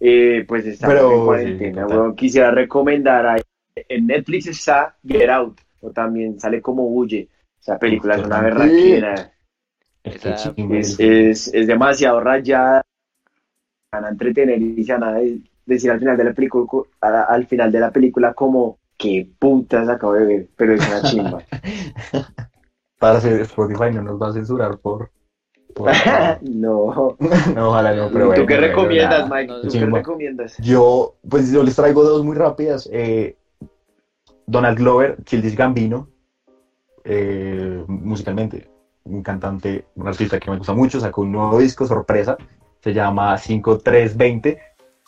eh, 0.00 0.44
pues 0.46 0.66
estamos 0.66 0.94
Pero, 0.94 1.10
en 1.12 1.18
sí, 1.18 1.24
cuarentena, 1.24 1.82
total. 1.82 1.98
weón. 1.98 2.16
Quisiera 2.16 2.50
recomendar 2.50 3.26
ahí. 3.26 3.40
En 3.88 4.06
Netflix 4.06 4.46
está 4.48 4.96
Get 5.06 5.30
Out, 5.30 5.60
o 5.80 5.90
también 5.90 6.38
sale 6.38 6.60
como 6.60 6.86
Huye. 6.88 7.28
Esa 7.60 7.78
película 7.78 8.14
Uf, 8.16 8.20
es 8.20 8.26
una 8.26 8.40
berraquera. 8.40 9.32
Es 10.04 10.24
Es, 10.68 11.50
es- 11.54 11.66
demasiado 11.66 12.20
rayada. 12.20 12.82
Van 13.92 14.04
a 14.04 14.08
entretener 14.10 14.60
y 14.60 14.84
se 14.84 14.92
van 14.92 15.04
a 15.04 15.12
decir 15.68 15.90
al 15.90 16.00
final 16.00 16.16
de 16.16 16.24
la 16.24 16.32
película, 16.32 16.66
a- 17.00 17.24
al 17.24 17.46
final 17.46 17.70
de 17.70 17.80
la 17.80 17.90
película 17.90 18.34
como 18.34 18.78
qué 18.96 19.28
putas 19.38 19.88
acabo 19.88 20.14
de 20.14 20.24
ver, 20.26 20.46
pero 20.56 20.74
es 20.74 20.86
una 20.86 21.02
chimba. 21.02 21.42
Para 22.98 23.18
hacer 23.18 23.40
Spotify 23.42 23.92
no 23.92 24.02
nos 24.02 24.20
va 24.20 24.28
a 24.28 24.32
censurar 24.32 24.78
por. 24.78 25.10
por- 25.74 25.90
no. 26.42 27.16
no, 27.54 27.68
ojalá 27.68 27.94
no, 27.94 28.08
pero 28.10 28.24
¿Tú 28.24 28.28
bueno, 28.30 28.46
qué 28.46 28.54
bueno, 28.56 28.66
recomiendas, 28.68 29.28
nada. 29.28 29.36
Mike? 29.40 29.52
¿Tú 29.62 29.68
qué 29.70 29.86
recomiendas? 29.86 30.56
Yo, 30.58 31.14
pues 31.28 31.52
yo 31.52 31.62
les 31.62 31.76
traigo 31.76 32.02
dos 32.02 32.24
muy 32.24 32.36
rápidas. 32.36 32.88
Eh, 32.92 33.36
Donald 34.46 34.78
Glover, 34.78 35.16
Childish 35.24 35.54
Gambino, 35.54 36.08
eh, 37.04 37.84
musicalmente, 37.86 38.66
un 39.04 39.22
cantante, 39.22 39.84
un 39.94 40.08
artista 40.08 40.40
que 40.40 40.50
me 40.50 40.56
gusta 40.58 40.72
mucho, 40.72 40.98
sacó 40.98 41.20
un 41.22 41.32
nuevo 41.32 41.58
disco, 41.58 41.86
sorpresa, 41.86 42.36
se 42.80 42.92
llama 42.92 43.36
5320, 43.38 44.58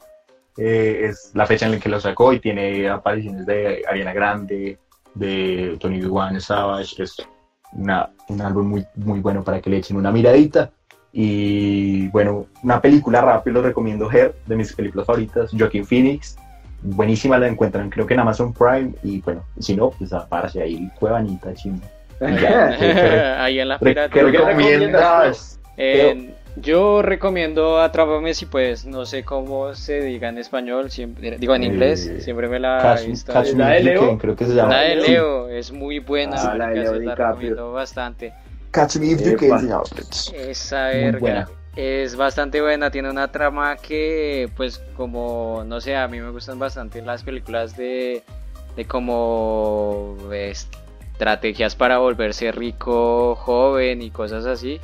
eh, 0.58 1.06
es 1.10 1.32
la 1.34 1.46
fecha 1.46 1.66
en 1.66 1.74
la 1.74 1.80
que 1.80 1.90
lo 1.90 2.00
sacó 2.00 2.32
y 2.34 2.40
tiene 2.40 2.88
apariciones 2.90 3.46
de 3.46 3.84
Ariana 3.90 4.14
Grande, 4.14 4.78
de 5.16 5.78
Tony 5.80 6.04
One 6.04 6.40
Savage, 6.40 6.96
que 6.96 7.04
es 7.04 7.16
una, 7.74 8.10
un 8.30 8.42
álbum 8.42 8.68
muy, 8.68 8.86
muy 8.96 9.20
bueno 9.20 9.44
para 9.44 9.60
que 9.62 9.70
le 9.70 9.78
echen 9.78 9.98
una 9.98 10.12
miradita. 10.12 10.72
Y 11.14 12.08
bueno, 12.10 12.46
una 12.64 12.80
película 12.80 13.22
rápido, 13.22 13.56
lo 13.56 13.64
recomiendo 13.64 14.10
Her, 14.10 14.34
de 14.46 14.56
mis 14.56 14.74
películas 14.74 15.06
favoritas, 15.06 15.52
Joaquin 15.58 15.86
Phoenix. 15.86 16.38
Buenísima, 16.84 17.38
la 17.38 17.48
encuentran 17.48 17.90
creo 17.90 18.08
que 18.08 18.14
en 18.14 18.22
Amazon 18.22 18.54
Prime. 18.54 18.94
Y 19.04 19.22
bueno, 19.22 19.44
si 19.60 19.76
no, 19.76 19.90
pues 19.92 20.14
aparece 20.14 20.62
ahí, 20.62 20.90
Cuevanita. 21.00 21.52
Ya, 22.22 23.40
Ahí 23.44 23.60
en 23.60 23.68
la 23.68 23.78
Re- 23.78 23.92
pirata. 23.92 24.14
¿Qué 24.14 24.20
¿Pero 24.20 24.32
qué 24.32 24.38
recomiendas? 24.38 25.60
Eh, 25.84 26.34
yo 26.58 27.02
recomiendo 27.02 27.80
Atrápame 27.82 28.34
si 28.34 28.46
puedes, 28.46 28.86
no 28.86 29.06
sé 29.06 29.24
cómo 29.24 29.74
se 29.74 30.02
diga 30.02 30.30
en 30.30 30.38
español, 30.38 30.92
siempre, 30.92 31.38
digo 31.38 31.56
en 31.56 31.64
Eh, 31.64 31.68
inglés, 31.68 32.12
siempre 32.20 32.48
me 32.48 32.60
la 32.60 32.80
he 32.80 32.82
Catch, 32.82 33.06
visto. 33.08 33.34
Catch 33.34 33.54
¿La 33.54 33.68
Me 33.70 33.74
de 33.76 33.84
Leo? 33.84 34.02
Can, 34.02 34.18
creo 34.18 34.36
que 34.36 34.46
se 34.46 34.54
llama. 34.54 34.74
La 34.74 34.82
de 34.82 35.02
Sí, 35.02 35.08
Leo 35.12 35.50
es 35.50 35.72
muy 35.72 36.00
buena, 36.00 36.36
Ah, 36.38 36.56
la 36.56 36.68
de 36.70 36.76
Leo 36.82 36.94
se 36.94 37.00
la 37.00 37.16
recomiendo 37.16 37.72
bastante. 37.72 38.34
Catch 38.72 38.98
Me 38.98 39.08
If 39.08 39.22
You. 39.22 39.38
Can. 39.38 39.70
Esa 40.36 40.88
verga. 40.88 41.20
buena. 41.20 41.48
Es 41.76 42.18
bastante 42.18 42.62
buena, 42.62 42.92
tiene 42.92 43.10
una 43.10 43.32
trama 43.32 43.78
que, 43.78 44.50
pues, 44.58 44.80
como, 44.98 45.64
no 45.66 45.80
sé, 45.80 45.96
a 45.96 46.06
mí 46.10 46.20
me 46.20 46.30
gustan 46.30 46.60
bastante 46.60 47.02
las 47.02 47.24
películas 47.24 47.78
de, 47.78 48.24
de 48.76 48.86
como 48.86 50.18
estrategias 50.34 51.76
para 51.76 51.98
volverse 52.00 52.52
rico, 52.52 53.36
joven 53.36 54.02
y 54.02 54.12
cosas 54.12 54.46
así. 54.46 54.82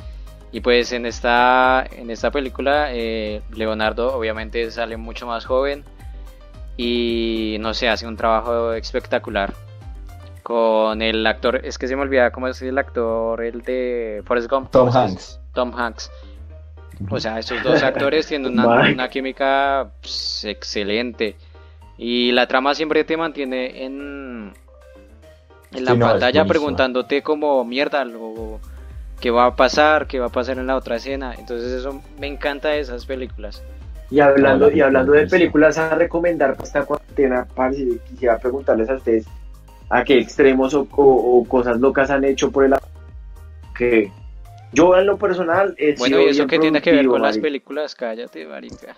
Y 0.50 0.60
pues 0.60 0.92
en 0.92 1.04
esta, 1.04 1.84
en 1.90 2.10
esta 2.10 2.30
película, 2.30 2.88
eh, 2.92 3.42
Leonardo 3.54 4.16
obviamente 4.16 4.70
sale 4.70 4.96
mucho 4.96 5.26
más 5.26 5.44
joven 5.44 5.84
y 6.76 7.56
no 7.60 7.74
sé, 7.74 7.88
hace 7.88 8.06
un 8.06 8.16
trabajo 8.16 8.72
espectacular 8.72 9.52
con 10.42 11.02
el 11.02 11.26
actor, 11.26 11.60
es 11.64 11.76
que 11.76 11.86
se 11.86 11.94
me 11.94 12.02
olvida 12.02 12.30
cómo 12.30 12.48
es 12.48 12.62
el 12.62 12.78
actor, 12.78 13.44
el 13.44 13.60
de 13.60 14.22
Forrest 14.24 14.50
Gump. 14.50 14.70
Tom 14.70 14.88
Hanks. 14.90 15.38
Tom 15.52 15.74
Hanks. 15.76 16.10
O 17.10 17.20
sea, 17.20 17.38
estos 17.38 17.62
dos 17.62 17.82
actores 17.82 18.26
tienen 18.26 18.58
una, 18.58 18.90
una 18.90 19.08
química 19.08 19.90
pues, 20.00 20.44
excelente. 20.44 21.36
Y 21.98 22.32
la 22.32 22.46
trama 22.46 22.74
siempre 22.74 23.04
te 23.04 23.16
mantiene 23.16 23.84
en, 23.84 24.54
en 25.72 25.84
la 25.84 25.92
Sí, 25.92 25.98
pantalla 25.98 26.44
preguntándote 26.44 27.22
como 27.22 27.64
mierda, 27.64 28.04
lo, 28.04 28.60
qué 29.20 29.30
va 29.30 29.46
a 29.46 29.56
pasar, 29.56 30.06
qué 30.06 30.18
va 30.20 30.26
a 30.26 30.30
pasar 30.30 30.58
en 30.58 30.66
la 30.66 30.76
otra 30.76 30.96
escena. 30.96 31.34
Entonces 31.38 31.72
eso 31.72 32.00
me 32.18 32.26
encanta 32.26 32.68
de 32.70 32.80
esas 32.80 33.04
películas. 33.06 33.62
Y 34.10 34.20
hablando, 34.20 34.70
y 34.70 34.80
hablando 34.80 35.12
de 35.12 35.26
películas 35.26 35.76
a 35.76 35.94
recomendar 35.94 36.54
para 36.54 36.64
esta 36.64 36.84
cuarentena, 36.84 37.46
parce, 37.54 37.86
quisiera 38.08 38.38
preguntarles 38.38 38.88
a 38.88 38.94
ustedes 38.94 39.26
a 39.90 40.02
qué 40.04 40.18
extremos 40.18 40.72
o, 40.74 40.86
o- 40.96 41.40
o 41.40 41.44
cosas 41.44 41.78
locas 41.78 42.10
han 42.10 42.24
hecho 42.24 42.50
por 42.50 42.64
el 42.64 42.74
que 43.76 44.10
yo 44.72 44.96
en 44.96 45.06
lo 45.06 45.16
personal 45.16 45.74
he 45.78 45.94
Bueno, 45.96 46.16
sido 46.18 46.28
y 46.28 46.30
eso 46.30 46.46
que 46.46 46.58
tiene 46.58 46.80
que 46.82 46.92
ver 46.92 47.06
con 47.06 47.22
las 47.22 47.38
películas, 47.38 47.94
cállate, 47.94 48.46
marica. 48.46 48.94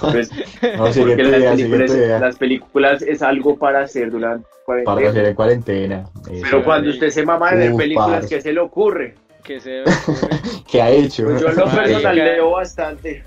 Pues, 0.00 0.30
No, 0.76 0.84
porque 0.84 1.22
las 1.22 1.38
idea, 1.38 2.30
películas, 2.30 3.00
las 3.00 3.02
es 3.02 3.22
algo 3.22 3.56
para 3.56 3.80
hacer 3.82 4.10
durante 4.10 4.46
Para 4.66 4.84
cuarentena. 4.84 5.10
hacer 5.10 5.24
en 5.26 5.34
cuarentena. 5.34 6.04
Eso. 6.30 6.40
Pero 6.42 6.64
cuando 6.64 6.90
usted 6.90 7.10
se 7.10 7.24
mama 7.24 7.50
de 7.52 7.68
ver 7.68 7.76
películas. 7.76 8.26
¿qué 8.26 8.40
se 8.40 8.52
le 8.52 8.60
ocurre? 8.60 9.14
que 9.42 9.60
se 9.60 9.82
¿Qué 10.70 10.80
ha 10.80 10.90
hecho? 10.90 11.24
Pues 11.24 11.40
yo 11.42 11.48
en 11.50 11.56
lo 11.56 11.66
Marica. 11.66 11.82
personal 11.82 12.16
leo 12.16 12.50
bastante. 12.52 13.22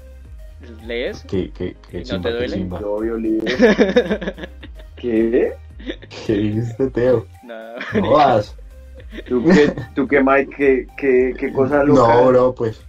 lees. 0.83 1.23
¿Qué, 1.29 1.51
qué, 1.51 1.75
qué 1.91 1.97
¿Y 1.99 1.99
no 1.99 2.05
chimba, 2.05 2.21
te 2.23 2.29
qué 2.29 2.33
duele? 2.35 2.55
chimba. 2.55 2.79
Yo 2.81 2.97
veo 2.97 3.17
libros. 3.17 3.53
¿Qué? 4.95 5.53
¿Qué 6.25 6.33
dices, 6.33 6.91
Teo? 6.91 7.27
Nada. 7.43 7.75
No 7.93 8.09
vas. 8.11 8.55
¿Tú 9.27 9.43
qué, 9.45 9.73
tú 9.95 10.07
qué 10.07 10.21
Mike? 10.23 10.55
¿Qué, 10.55 10.87
qué, 10.97 11.33
qué 11.37 11.51
cosa 11.51 11.83
loca? 11.83 12.15
No, 12.15 12.27
bro, 12.27 12.55
pues. 12.55 12.83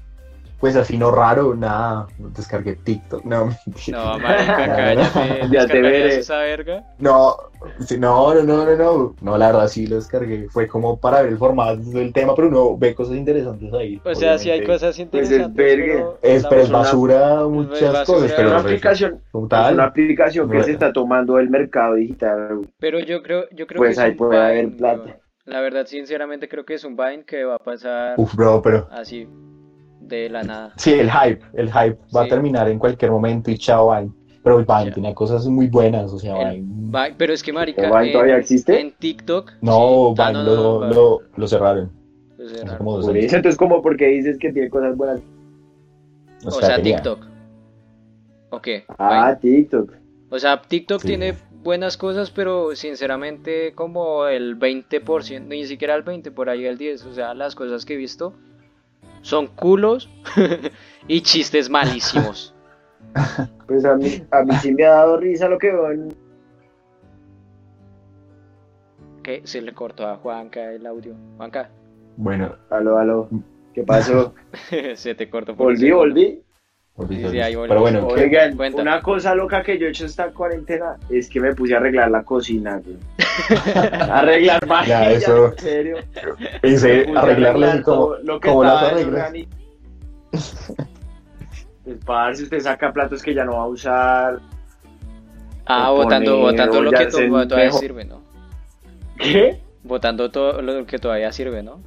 Pues 0.60 0.74
así 0.74 0.98
no 0.98 1.12
raro, 1.12 1.54
nada. 1.54 2.08
Descargué 2.18 2.74
TikTok. 2.74 3.24
No. 3.24 3.56
No, 3.86 4.18
marica, 4.18 4.56
cállate. 4.76 5.48
Ya 5.50 5.68
te 5.68 5.80
¿descargarías 5.80 5.82
veré. 5.82 6.16
esa 6.18 6.38
verga? 6.38 6.84
No, 6.98 7.36
sí, 7.86 7.96
no, 7.96 8.34
no, 8.34 8.42
no, 8.42 8.64
no, 8.64 8.76
no. 8.76 9.14
No, 9.20 9.38
la 9.38 9.46
verdad 9.52 9.68
sí 9.68 9.86
lo 9.86 9.96
descargué. 9.96 10.48
Fue 10.50 10.66
como 10.66 10.98
para 10.98 11.22
ver 11.22 11.30
el 11.32 11.38
formato 11.38 11.76
del 11.82 12.12
tema, 12.12 12.34
pero 12.34 12.48
uno 12.48 12.76
ve 12.76 12.92
cosas 12.92 13.14
interesantes 13.16 13.72
ahí. 13.72 14.00
O 14.04 14.14
sea, 14.16 14.36
si 14.36 14.50
hay 14.50 14.64
cosas 14.64 14.98
Pues 15.10 15.30
es 15.30 15.46
interesantes, 15.46 15.54
pero... 15.54 16.18
Es, 16.22 16.44
pero 16.46 16.60
es 16.62 16.70
basura 16.70 17.44
muchas 17.46 17.92
basura. 17.92 18.04
cosas, 18.04 18.30
Es 18.30 18.32
pero 18.32 18.48
una 18.48 18.58
el 18.58 18.62
aplicación, 18.62 19.22
como 19.30 19.46
es 19.46 19.50
tal, 19.50 19.74
una 19.74 19.84
aplicación 19.84 20.50
que 20.50 20.56
Bueno. 20.56 20.64
se 20.64 20.72
está 20.72 20.92
tomando 20.92 21.36
del 21.36 21.50
mercado 21.50 21.94
digital. 21.94 22.68
Pero 22.80 22.98
yo 22.98 23.22
creo, 23.22 23.44
yo 23.52 23.66
creo 23.68 23.78
Pues 23.78 23.96
que 23.96 24.02
ahí 24.02 24.12
es 24.12 24.20
un 24.20 24.28
puede 24.28 24.40
haber 24.42 24.76
plata. 24.76 25.18
La 25.48 25.60
verdad, 25.60 25.86
sinceramente, 25.86 26.48
creo 26.48 26.64
que 26.64 26.74
es 26.74 26.84
un 26.84 26.94
Vine 26.96 27.24
que 27.24 27.44
va 27.44 27.56
a 27.56 27.58
pasar 27.58 28.14
Uf, 28.18 28.34
bro, 28.34 28.60
pero 28.62 28.86
así, 28.90 29.26
de 30.00 30.28
la 30.28 30.42
nada. 30.42 30.72
sí, 30.76 30.92
el 30.92 31.10
hype, 31.10 31.40
el 31.54 31.68
hype 31.72 31.98
va 32.14 32.24
a 32.24 32.28
terminar 32.28 32.68
en 32.68 32.78
cualquier 32.78 33.10
momento 33.10 33.50
y 33.50 33.56
chao, 33.58 33.90
Vine. 33.94 34.12
Pero 34.42 34.58
el 34.60 34.66
Vine 34.66 34.84
Ya. 34.86 34.92
tenía 34.94 35.14
cosas 35.14 35.46
muy 35.46 35.66
buenas, 35.68 36.12
o 36.12 36.18
sea, 36.18 36.50
El 36.52 36.60
Vine. 36.62 36.66
Vine- 36.90 37.14
pero 37.16 37.32
es 37.32 37.42
que, 37.42 37.52
marica, 37.52 37.82
¿El 37.82 37.90
Vine 37.90 38.06
en- 38.06 38.12
todavía 38.12 38.36
existe? 38.36 38.78
En 38.80 38.92
TikTok... 38.92 39.52
No, 39.62 40.14
sí. 40.16 40.22
Ah, 40.22 40.28
Vine 40.30 40.44
no, 40.44 40.44
lo, 40.44 40.80
no, 40.86 40.94
lo, 40.94 41.20
lo 41.34 41.46
cerraron. 41.48 41.92
lo 42.36 42.48
cerraron. 42.48 42.76
como 42.78 43.00
Por 43.00 43.16
eso, 43.16 43.36
entonces, 43.36 43.56
como 43.58 43.80
porque 43.82 44.06
dices 44.08 44.38
que 44.38 44.52
tiene 44.52 44.68
cosas 44.68 44.96
buenas. 44.96 45.20
O 46.44 46.50
sea. 46.52 46.80
TikTok. 46.80 47.24
¿O 48.50 48.60
qué? 48.60 48.84
Ah, 48.98 49.36
TikTok. 49.40 49.92
O 50.30 50.38
sea, 50.38 50.60
TikTok 50.60 51.00
Sí. 51.00 51.08
tiene 51.08 51.34
buenas 51.62 51.96
cosas, 51.96 52.30
pero 52.30 52.74
sinceramente 52.76 53.72
como 53.74 54.26
el 54.26 54.58
20%, 54.58 55.46
ni 55.46 55.66
siquiera 55.66 55.94
el 55.94 56.02
20, 56.02 56.30
por 56.30 56.48
ahí 56.48 56.64
el 56.64 56.78
10, 56.78 57.04
o 57.06 57.14
sea, 57.14 57.34
las 57.34 57.54
cosas 57.54 57.84
que 57.84 57.94
he 57.94 57.96
visto 57.96 58.34
son 59.22 59.46
culos 59.48 60.08
y 61.08 61.20
chistes 61.22 61.68
malísimos. 61.70 62.54
Pues 63.66 63.84
a 63.84 63.96
mí, 63.96 64.22
a 64.30 64.42
mí 64.44 64.54
sí 64.62 64.72
me 64.72 64.84
ha 64.86 64.90
dado 64.92 65.18
risa 65.18 65.46
lo 65.46 65.58
que 65.58 65.66
veo 65.70 65.90
en... 65.92 66.08
que 69.22 69.42
se 69.44 69.60
le 69.60 69.74
cortó 69.74 70.06
a 70.06 70.16
Juanca 70.16 70.72
el 70.72 70.86
audio. 70.86 71.14
Juanca, 71.36 71.70
Bueno, 72.16 72.54
Aló, 72.70 72.96
aló. 72.96 73.28
¿Qué 73.74 73.82
pasó? 73.82 74.34
se 74.94 75.14
te 75.14 75.28
cortó. 75.28 75.54
por 75.54 75.66
Volví, 75.66 75.80
segundo. 75.80 75.98
volví. 75.98 76.42
Sí, 77.08 77.16
sí, 77.28 77.38
pero 77.68 77.80
bueno, 77.80 78.06
Oigan, 78.08 78.56
Cuenta. 78.56 78.82
una 78.82 79.00
cosa 79.00 79.32
loca 79.34 79.62
que 79.62 79.78
yo 79.78 79.86
he 79.86 79.90
hecho 79.90 80.04
esta 80.04 80.32
cuarentena 80.32 80.96
es 81.08 81.28
que 81.28 81.40
me 81.40 81.54
puse 81.54 81.74
a 81.74 81.76
arreglar 81.78 82.10
la 82.10 82.24
cocina, 82.24 82.80
güey. 82.84 82.96
Arreglar 84.10 84.66
vajillas, 84.66 85.22
eso- 85.22 85.52
en 85.52 85.58
serio. 85.58 85.96
pensé 86.60 86.88
Me 86.88 87.04
puse 87.04 87.16
a 87.18 87.20
arreglarlas 87.22 87.70
arreglar 87.70 87.76
y 87.78 87.82
como, 87.82 88.14
lo 88.24 88.40
que 88.40 88.48
como 88.48 88.64
las 88.64 88.82
arreglas. 88.82 89.32
Pues 91.84 91.96
para 92.04 92.34
si 92.34 92.42
usted 92.42 92.60
saca 92.60 92.92
platos 92.92 93.22
que 93.22 93.32
ya 93.32 93.44
no 93.44 93.52
va 93.52 93.62
a 93.62 93.66
usar. 93.66 94.40
Ah, 95.66 95.90
botando, 95.90 96.32
poner 96.40 96.52
botando 96.52 96.82
lo 96.82 96.90
que 96.90 97.06
todavía 97.06 97.56
mejor- 97.66 97.80
sirve, 97.80 98.04
¿no? 98.04 98.22
¿Qué? 99.18 99.60
Botando 99.84 100.30
todo 100.30 100.60
lo 100.62 100.84
que 100.84 100.98
todavía 100.98 101.30
sirve, 101.32 101.62
¿no? 101.62 101.80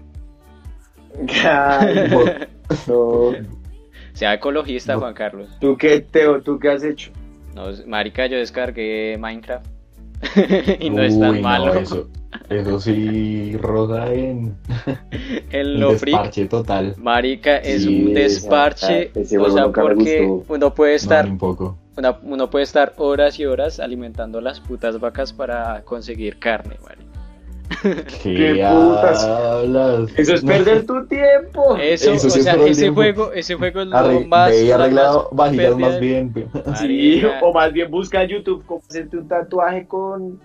Ay, 1.45 2.09
no. 2.87 3.31
Sea 4.13 4.33
ecologista. 4.33 4.97
Juan 4.97 5.13
Carlos. 5.13 5.49
¿Tú 5.59 5.77
qué, 5.77 5.99
Teo? 6.01 6.41
¿Tú 6.41 6.59
qué 6.59 6.69
has 6.69 6.83
hecho? 6.83 7.11
No, 7.55 7.65
marica, 7.87 8.25
yo 8.27 8.37
descargué 8.37 9.17
Minecraft. 9.19 9.65
y 10.79 10.89
no 10.89 11.01
es 11.01 11.19
tan 11.19 11.35
no, 11.35 11.41
malo. 11.41 11.73
eso, 11.73 12.07
eso 12.49 12.79
sí 12.79 13.57
rosa 13.57 14.13
en, 14.13 14.55
En 15.51 15.59
en 15.61 15.79
lo 15.79 15.93
freak, 15.93 16.15
desparche 16.17 16.45
total. 16.45 16.95
marica, 16.97 17.57
es 17.57 17.83
Sí, 17.83 18.05
un 18.05 18.13
desparche. 18.13 19.11
esa- 19.15 19.41
o 19.41 19.49
sea, 19.49 19.71
porque 19.71 20.29
uno 20.47 20.73
puede 20.75 20.93
estar, 20.95 21.25
un 21.25 21.37
poco. 21.39 21.77
una- 21.97 22.19
uno 22.21 22.49
puede 22.51 22.63
estar 22.63 22.93
horas 22.97 23.39
y 23.39 23.45
horas 23.45 23.79
alimentando 23.79 24.39
las 24.41 24.59
putas 24.59 24.99
vacas 24.99 25.33
para 25.33 25.81
conseguir 25.81 26.37
carne, 26.37 26.75
marica. 26.83 27.10
¿Qué, 27.81 28.33
¿Qué 28.35 28.67
putas? 28.69 29.23
hablas? 29.23 30.09
Eso 30.17 30.33
es 30.35 30.43
perder 30.43 30.85
tu 30.85 31.05
tiempo. 31.07 31.77
Eso, 31.77 32.11
Eso 32.13 32.27
o 32.27 32.29
sea, 32.29 32.53
ese 32.55 32.81
tiempo. 32.81 33.01
juego, 33.01 33.31
ese 33.33 33.55
juego 33.55 33.81
es 33.81 33.87
lo 33.87 33.97
Arre- 33.97 34.27
más. 34.27 34.51
ve 34.51 34.73
arreglado 34.73 35.29
más 35.31 35.51
de- 35.51 35.99
bien. 35.99 36.33
Sí, 36.79 37.23
o 37.41 37.53
más 37.53 37.71
bien 37.73 37.89
busca 37.89 38.23
en 38.23 38.29
YouTube 38.29 38.63
cómo 38.65 38.81
hacerte 38.89 39.17
un 39.17 39.27
tatuaje 39.27 39.87
con, 39.87 40.39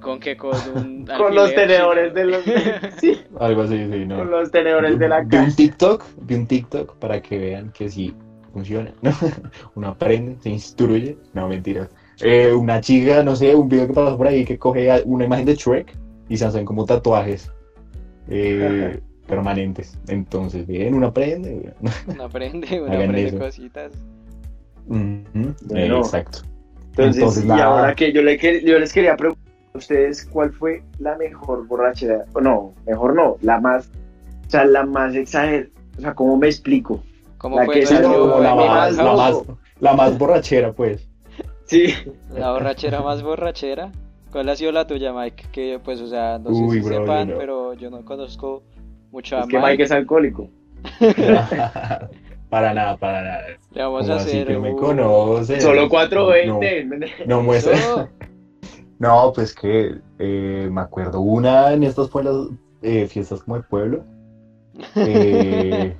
¿Con 0.00 0.18
qué? 0.18 0.36
Con 0.36 0.52
un 0.74 1.06
con 1.18 1.34
los 1.34 1.54
tenedores 1.54 2.14
de 2.14 2.24
los 2.24 2.42
sí, 3.00 3.20
Algo 3.38 3.62
así, 3.62 3.76
sí, 3.76 4.04
¿no? 4.06 4.18
con 4.18 4.30
los 4.30 4.50
tenedores 4.50 4.98
de 4.98 5.08
la 5.08 5.20
Vi 5.20 5.36
un 5.36 5.44
casa. 5.44 5.56
TikTok, 5.56 6.04
vi 6.22 6.34
un 6.36 6.46
TikTok 6.46 6.96
para 6.96 7.20
que 7.20 7.38
vean 7.38 7.70
que 7.70 7.88
sí 7.90 8.14
funciona. 8.52 8.92
Uno 9.74 9.88
aprende, 9.88 10.36
se 10.40 10.48
instruye. 10.50 11.16
No, 11.34 11.48
mentira. 11.48 11.88
Eh, 12.22 12.52
una 12.52 12.80
chica, 12.80 13.22
no 13.22 13.34
sé, 13.36 13.54
un 13.54 13.68
video 13.68 13.86
que 13.86 13.92
pasó 13.94 14.16
por 14.16 14.26
ahí 14.26 14.44
que 14.44 14.58
coge 14.58 14.90
una 15.04 15.24
imagen 15.24 15.46
de 15.46 15.54
Shrek 15.54 15.94
y 16.30 16.36
se 16.36 16.46
hacen 16.46 16.64
como 16.64 16.86
tatuajes 16.86 17.52
eh, 18.28 19.00
permanentes. 19.26 19.98
Entonces, 20.08 20.66
bien, 20.66 20.94
uno 20.94 21.08
aprende. 21.08 21.74
Uno 22.06 22.24
aprende, 22.24 22.80
uno 22.80 22.92
aprende 22.92 23.26
eso. 23.26 23.38
cositas. 23.38 23.92
Bueno. 24.86 25.98
Exacto. 25.98 26.38
Entonces, 26.90 27.16
Entonces, 27.16 27.44
y 27.44 27.50
ahora 27.50 27.94
que 27.94 28.12
yo, 28.12 28.22
le, 28.22 28.38
yo 28.64 28.78
les 28.78 28.92
quería 28.92 29.16
preguntar 29.16 29.52
a 29.74 29.78
ustedes 29.78 30.24
cuál 30.26 30.52
fue 30.52 30.82
la 30.98 31.16
mejor 31.16 31.66
borrachera, 31.66 32.24
o 32.32 32.40
no, 32.40 32.74
mejor 32.86 33.14
no, 33.14 33.36
la 33.42 33.60
más, 33.60 33.90
o 34.46 34.50
sea, 34.50 34.64
la 34.64 34.84
más 34.84 35.14
exagerada, 35.14 35.68
o 35.98 36.00
sea, 36.00 36.14
¿cómo 36.14 36.36
me 36.36 36.48
explico? 36.48 37.02
¿Cómo 37.38 37.56
La 37.56 37.64
fue 37.64 37.74
que 37.74 37.86
salió 37.86 38.20
como 38.20 38.40
la 38.40 38.54
más, 38.54 38.96
la, 38.96 39.12
más, 39.14 39.42
la 39.78 39.94
más 39.94 40.18
borrachera, 40.18 40.72
pues. 40.72 41.08
Sí, 41.64 41.94
La 42.34 42.50
borrachera 42.50 43.00
más 43.00 43.22
borrachera. 43.22 43.92
¿Cuál 44.32 44.48
ha 44.48 44.56
sido 44.56 44.72
la 44.72 44.86
tuya, 44.86 45.12
Mike? 45.12 45.44
Que 45.52 45.80
pues, 45.84 46.00
o 46.00 46.06
sea, 46.06 46.38
no 46.38 46.50
sé 46.54 46.56
si 46.70 46.80
bro, 46.80 46.90
yo 46.94 47.00
sepan, 47.00 47.28
no. 47.30 47.36
pero 47.36 47.74
yo 47.74 47.90
no 47.90 48.04
conozco 48.04 48.62
mucho 49.10 49.36
a 49.36 49.40
es 49.40 49.46
que 49.48 49.56
Mike. 49.56 49.68
Mike 49.70 49.82
es 49.84 49.90
alcohólico. 49.92 50.48
para 52.50 52.74
nada, 52.74 52.96
para 52.96 53.22
nada. 53.22 53.42
Le 53.72 53.82
vamos 53.82 54.02
¿Cómo 54.02 54.12
a 54.14 54.16
hacer. 54.16 54.46
que 54.46 54.58
me 54.58 54.74
conoces? 54.74 55.62
Solo 55.62 55.82
No, 55.82 55.88
420. 55.88 57.24
no 57.26 57.42
muestra. 57.42 57.74
Eso. 57.74 58.08
No, 58.98 59.32
pues 59.34 59.54
que 59.54 59.94
eh, 60.18 60.68
me 60.70 60.82
acuerdo 60.82 61.20
una 61.22 61.72
en 61.72 61.84
estas 61.84 62.10
fue 62.10 62.22
las 62.22 62.34
eh, 62.82 63.06
fiestas 63.06 63.42
como 63.42 63.56
de 63.56 63.62
pueblo. 63.62 64.04
Eh, 64.94 65.96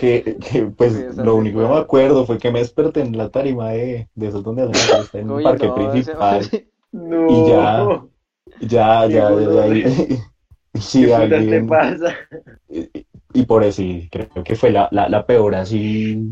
que, 0.00 0.36
que, 0.40 0.62
pues 0.66 0.92
Sí, 0.92 1.20
lo 1.20 1.34
único 1.34 1.58
que 1.58 1.66
me 1.66 1.76
acuerdo 1.76 2.24
fue 2.24 2.38
que 2.38 2.52
me 2.52 2.60
desperté 2.60 3.00
en 3.00 3.18
la 3.18 3.28
tarima 3.30 3.70
de, 3.70 4.08
de 4.14 4.28
esos 4.28 4.44
donde 4.44 4.62
hacen 4.62 4.74
la 4.74 4.96
fiesta 4.98 5.18
en 5.18 5.30
el 5.32 5.42
parque 5.42 5.66
no, 5.66 5.74
ese- 5.74 5.90
principal. 5.90 6.40
No. 6.96 7.26
Y 7.30 7.48
ya. 7.48 8.00
Ya, 8.60 9.06
ya, 9.06 9.30
ya, 9.30 9.66
ya. 9.66 9.88
Sí, 10.80 11.06
¿Qué 11.06 11.06
putas 11.06 11.28
te 11.28 11.34
alguien- 11.36 11.66
pasa? 11.68 12.14
y, 13.32 13.42
por 13.46 13.64
eso 13.64 13.82
creo 14.10 14.44
que 14.44 14.54
fue 14.56 14.70
la, 14.70 14.88
la, 14.92 15.08
la 15.08 15.24
peor 15.24 15.54
así. 15.54 16.30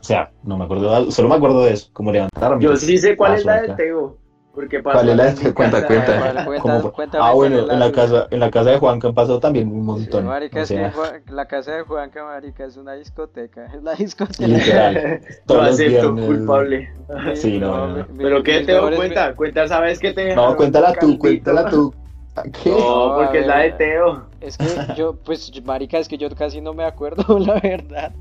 O 0.00 0.02
sea, 0.02 0.30
no 0.44 0.56
me 0.56 0.64
acuerdo, 0.64 1.10
solo 1.10 1.28
me 1.28 1.34
acuerdo 1.34 1.62
de 1.64 1.74
eso, 1.74 1.90
como 1.92 2.10
levantarme. 2.10 2.62
Yo 2.64 2.74
sí 2.76 2.96
sé 2.96 3.16
cuál 3.16 3.34
es 3.34 3.44
la 3.44 3.56
acá. 3.56 3.72
de 3.72 3.76
Teo. 3.84 4.16
Porque 4.54 4.82
pasó 4.82 4.98
¿Cuál 4.98 5.08
es 5.08 5.16
la 5.16 5.24
de 5.32 5.54
cuenta, 5.54 5.86
cuenta? 5.86 6.18
¿Cuál? 6.18 6.60
Cuenta- 6.60 6.90
cuéntame 6.90 7.24
ah, 7.24 7.32
bueno, 7.32 7.70
en 7.72 7.78
la 7.78 7.90
casa, 7.90 8.26
en 8.30 8.38
la 8.40 8.50
casa 8.50 8.70
de 8.70 8.78
Juanca 8.78 9.08
han 9.08 9.14
pasado 9.14 9.40
también 9.40 9.68
un 9.68 9.84
montón. 9.86 10.26
Marica, 10.26 10.58
o 10.60 10.62
es 10.62 10.68
que 10.68 11.32
la 11.32 11.46
casa 11.46 11.72
de 11.76 11.82
Juanca, 11.84 12.22
marica, 12.24 12.66
es 12.66 12.76
una 12.76 12.92
discoteca. 12.92 13.66
Es 13.74 13.82
la 13.82 13.94
discoteca. 13.94 14.46
literal. 14.46 14.94
Lo 14.94 15.36
Todos 15.46 15.62
los 15.66 15.74
acepto, 15.74 16.12
viernes. 16.12 16.26
culpable. 16.26 16.92
Sí, 17.34 17.58
no, 17.58 17.76
no, 17.76 17.86
no. 17.88 17.94
mi- 18.08 18.12
mi- 18.12 18.24
¿Pero 18.24 18.42
qué 18.42 18.60
te 18.60 18.74
mejores- 18.74 18.96
cuenta? 18.98 19.34
Cuenta, 19.34 19.68
¿sabes 19.68 19.98
qué 19.98 20.12
te 20.12 20.34
No, 20.36 20.54
cuéntala 20.54 20.92
tú, 21.00 21.18
cuéntala 21.18 21.70
tú. 21.70 21.94
¿Qué? 22.62 22.70
No, 22.70 23.14
porque 23.16 23.38
a 23.38 23.40
es 23.40 23.46
la 23.46 23.56
de 23.58 23.62
ver. 23.68 23.76
Teo. 23.78 24.26
Es 24.42 24.58
que 24.58 24.66
yo, 24.96 25.16
pues, 25.16 25.50
marica, 25.64 25.98
es 25.98 26.08
que 26.08 26.18
yo 26.18 26.28
casi 26.34 26.60
no 26.60 26.74
me 26.74 26.84
acuerdo, 26.84 27.38
la 27.38 27.58
verdad. 27.58 28.12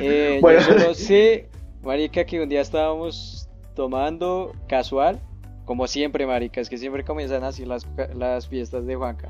Eh, 0.00 0.38
Bueno. 0.40 0.60
Yo 0.60 0.78
solo 0.78 0.94
sé, 0.94 1.48
marica, 1.82 2.24
que 2.24 2.40
un 2.42 2.48
día 2.48 2.60
estábamos 2.62 3.48
tomando 3.74 4.52
casual, 4.68 5.20
como 5.64 5.86
siempre, 5.86 6.26
marica, 6.26 6.60
es 6.60 6.68
que 6.68 6.78
siempre 6.78 7.04
comienzan 7.04 7.44
así 7.44 7.64
las, 7.64 7.86
las 8.14 8.48
fiestas 8.48 8.86
de 8.86 8.96
Juanca. 8.96 9.28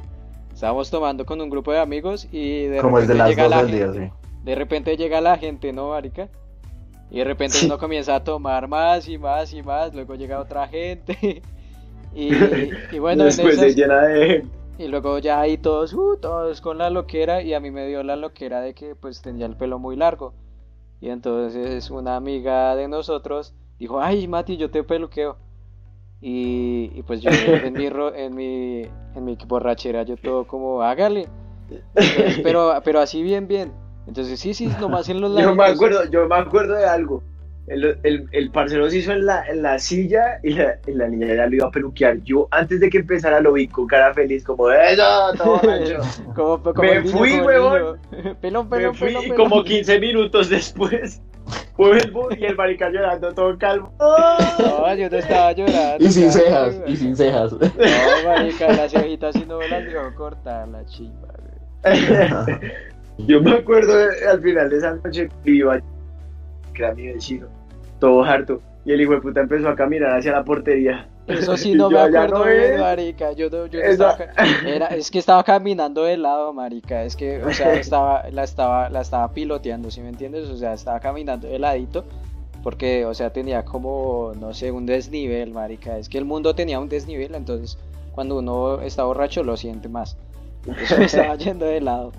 Estábamos 0.53 0.91
tomando 0.91 1.25
con 1.27 1.41
un 1.41 1.49
grupo 1.51 1.73
de 1.73 1.79
amigos 1.81 2.27
y 2.33 2.65
de 2.65 2.79
Como 2.81 2.99
es 2.99 3.09
de 3.09 3.15
repente 3.15 3.19
las 3.19 3.29
llega 3.31 3.49
la 3.49 3.65
día, 3.65 3.93
gente. 3.93 4.07
sí. 4.09 4.29
De 4.45 4.55
repente 4.55 4.97
llega 4.97 5.21
la 5.21 5.37
gente, 5.39 5.73
¿no, 5.73 5.91
marica? 5.91 6.29
Y 7.11 7.19
de 7.19 7.25
repente 7.25 7.57
Sí. 7.57 7.67
uno 7.67 7.79
comienza 7.79 8.15
a 8.15 8.25
tomar 8.25 8.69
más 8.69 9.09
y 9.09 9.19
más 9.19 9.53
y 9.53 9.63
más, 9.63 9.95
luego 9.95 10.15
llega 10.15 10.41
otra 10.41 10.67
gente. 10.69 11.43
Y, 12.13 12.31
y 12.91 12.99
bueno, 12.99 13.23
en 13.23 13.29
Después 13.29 13.57
se 13.57 13.67
esas- 13.69 13.77
llena 13.77 14.01
de... 14.03 14.45
y 14.79 14.89
luego 14.89 15.19
ya 15.21 15.41
ahí 15.41 15.57
todos, 15.59 15.93
uh, 15.95 16.17
todos 16.21 16.61
con 16.61 16.77
la 16.79 16.91
loquera 16.91 17.41
y 17.41 17.55
a 17.55 17.61
mí 17.61 17.71
me 17.71 17.87
dio 17.87 18.03
la 18.03 18.17
loquera 18.17 18.61
de 18.61 18.75
que 18.75 18.97
pues 18.97 19.23
tenía 19.23 19.47
el 19.47 19.55
pelo 19.57 19.79
muy 19.79 19.95
largo. 19.95 20.35
Y 21.01 21.09
entonces 21.11 21.89
una 21.89 22.17
amiga 22.17 22.75
de 22.75 22.89
nosotros 22.89 23.55
dijo, 23.79 24.01
ay 24.01 24.27
Mati, 24.27 24.57
yo 24.57 24.73
te 24.73 24.83
peluqueo. 24.83 25.37
Y, 26.23 26.93
y 26.95 27.03
pues 27.03 27.23
yo 27.23 27.31
en 27.31 27.73
mi, 27.73 27.87
en 28.17 28.35
mi, 28.35 28.83
en 29.15 29.25
mi 29.25 29.39
borrachera 29.47 30.03
yo 30.03 30.17
todo 30.17 30.47
como, 30.47 30.83
hágale. 30.83 31.29
Entonces, 31.95 32.41
pero, 32.43 32.75
pero 32.85 33.01
así 33.01 33.23
bien, 33.23 33.47
bien. 33.49 33.73
Entonces 34.07 34.41
sí, 34.41 34.55
sí, 34.55 34.69
nomás 34.81 35.09
en 35.09 35.21
los 35.21 35.37
Yo 35.41 35.55
me 35.55 35.65
acuerdo, 35.65 36.05
yo 36.11 36.27
me 36.27 36.37
acuerdo 36.37 36.75
de 36.75 36.85
algo. 36.87 37.23
El, 37.67 37.97
el, 38.03 38.27
el 38.33 38.51
parcero 38.51 38.91
se 38.91 38.99
hizo 38.99 39.13
en 39.13 39.27
la, 39.27 39.47
en 39.47 39.63
la 39.63 39.79
silla 39.79 40.41
y 40.43 40.55
la, 40.55 40.81
y 40.89 40.93
la 40.93 41.07
niña 41.07 41.33
ya 41.35 41.47
lo 41.47 41.55
iba 41.55 41.67
a 41.69 41.71
peluquear. 41.71 42.21
Yo, 42.23 42.49
antes 42.51 42.81
de 42.81 42.91
que 42.91 42.99
empezara, 42.99 43.41
lo 43.41 43.53
vi 43.53 43.69
con 43.69 43.87
cara 43.87 44.13
feliz, 44.13 44.43
como, 44.43 44.73
¡Eso! 44.73 45.05
Todo 45.37 45.53
borracho". 45.59 45.99
Como, 46.35 46.61
como 46.61 46.83
Me 46.83 47.01
niño, 47.01 47.17
fui, 47.17 47.31
como 47.31 47.45
huevón. 47.47 47.99
Pelón, 48.41 48.69
Me 48.69 48.77
pelón, 48.77 48.95
fui 48.97 49.09
pelón, 49.09 49.25
y 49.25 49.31
pelón. 49.31 49.49
como 49.51 49.63
15 49.63 50.01
minutos 50.01 50.49
después 50.49 51.23
vuelvo 51.89 52.29
y 52.39 52.45
el 52.45 52.57
marica 52.57 52.91
llorando 52.91 53.33
todo 53.33 53.57
calmo. 53.59 53.93
No, 53.99 54.95
yo 54.95 55.09
no 55.09 55.17
estaba 55.17 55.53
llorando. 55.53 56.05
Y 56.05 56.09
sin 56.11 56.31
cejas, 56.31 56.79
güey. 56.79 56.93
y 56.93 56.97
sin 56.97 57.17
cejas. 57.17 57.53
No, 57.53 57.59
marica, 58.27 58.69
las 58.73 58.93
cejitas 58.93 59.35
si 59.35 59.45
no 59.47 59.59
me 59.59 59.69
las 59.69 59.85
dejó 59.85 60.15
cortar 60.15 60.69
la 60.69 60.85
chimba, 60.87 61.29
güey. 61.83 62.61
Yo 63.27 63.41
me 63.43 63.53
acuerdo 63.53 63.97
de- 63.97 64.27
al 64.29 64.41
final 64.41 64.71
de 64.71 64.77
esa 64.79 64.95
noche 64.95 65.29
que 65.45 65.51
iba, 65.51 65.79
que 66.75 66.83
era 66.83 66.95
mi 66.95 67.07
vecino, 67.09 67.47
todo 67.99 68.23
harto. 68.25 68.61
Y 68.85 68.93
el 68.93 69.01
hijo 69.03 69.13
de 69.13 69.21
puta 69.21 69.41
empezó 69.41 69.69
a 69.69 69.77
caminar 69.77 70.17
hacia 70.19 70.33
la 70.33 70.45
portería. 70.45 71.07
Eso 71.31 71.57
sí 71.57 71.75
no 71.75 71.91
me 71.91 71.99
acuerdo 72.01 72.39
no 72.41 72.45
bien, 72.45 72.75
es. 72.75 72.81
marica. 72.81 73.33
Yo 73.33 73.49
no, 73.51 73.67
yo 73.67 73.81
no 73.81 73.85
Esa- 73.87 74.11
estaba 74.13 74.33
era, 74.67 74.87
es 74.89 75.11
que 75.11 75.19
estaba 75.19 75.43
caminando 75.45 76.05
de 76.05 76.17
lado, 76.17 76.53
marica. 76.53 77.05
Es 77.05 77.17
que, 77.17 77.43
o 77.43 77.53
sea, 77.53 77.75
estaba, 77.75 78.29
la 78.31 78.45
estaba, 78.45 78.89
la 78.91 79.01
estaba 79.01 79.33
piloteando, 79.33 79.91
¿sí 79.91 80.01
me 80.01 80.09
entiendes? 80.09 80.49
O 80.49 80.57
sea, 80.57 80.73
estaba 80.75 81.01
caminando 81.01 81.49
de 81.49 81.59
ladito. 81.59 82.05
Porque, 82.63 83.07
o 83.07 83.15
sea, 83.15 83.31
tenía 83.33 83.65
como, 83.65 84.33
no 84.39 84.53
sé, 84.53 84.71
un 84.71 84.85
desnivel, 84.85 85.53
marica. 85.53 85.97
Es 85.97 86.09
que 86.11 86.19
el 86.19 86.27
mundo 86.27 86.55
tenía 86.55 86.79
un 86.79 86.89
desnivel, 86.91 87.35
entonces 87.35 87.79
cuando 88.13 88.39
uno 88.39 88.83
está 88.83 89.05
borracho 89.05 89.43
lo 89.43 89.57
siente 89.57 89.89
más. 89.89 90.19
Entonces 90.67 90.99
me 90.99 91.05
estaba 91.07 91.35
yendo 91.39 91.65
de 91.65 91.81
lado. 91.81 92.13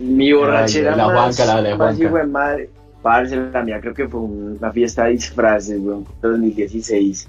Mi 0.00 0.32
borrachera 0.32 0.92
Ay, 0.92 0.96
la 0.96 1.08
más, 1.08 1.36
Juanca, 1.36 1.44
la 1.46 1.62
de 1.62 1.76
más 1.76 1.96
Juanca. 1.96 2.04
hijo 2.04 2.16
de 2.16 2.24
madre. 2.26 2.70
Parce, 3.02 3.36
la 3.36 3.62
mía 3.62 3.80
creo 3.80 3.94
que 3.94 4.08
fue 4.08 4.20
una 4.20 4.72
fiesta 4.72 5.04
de 5.04 5.10
disfraces, 5.12 5.78
weón, 5.80 6.06
2016. 6.22 7.28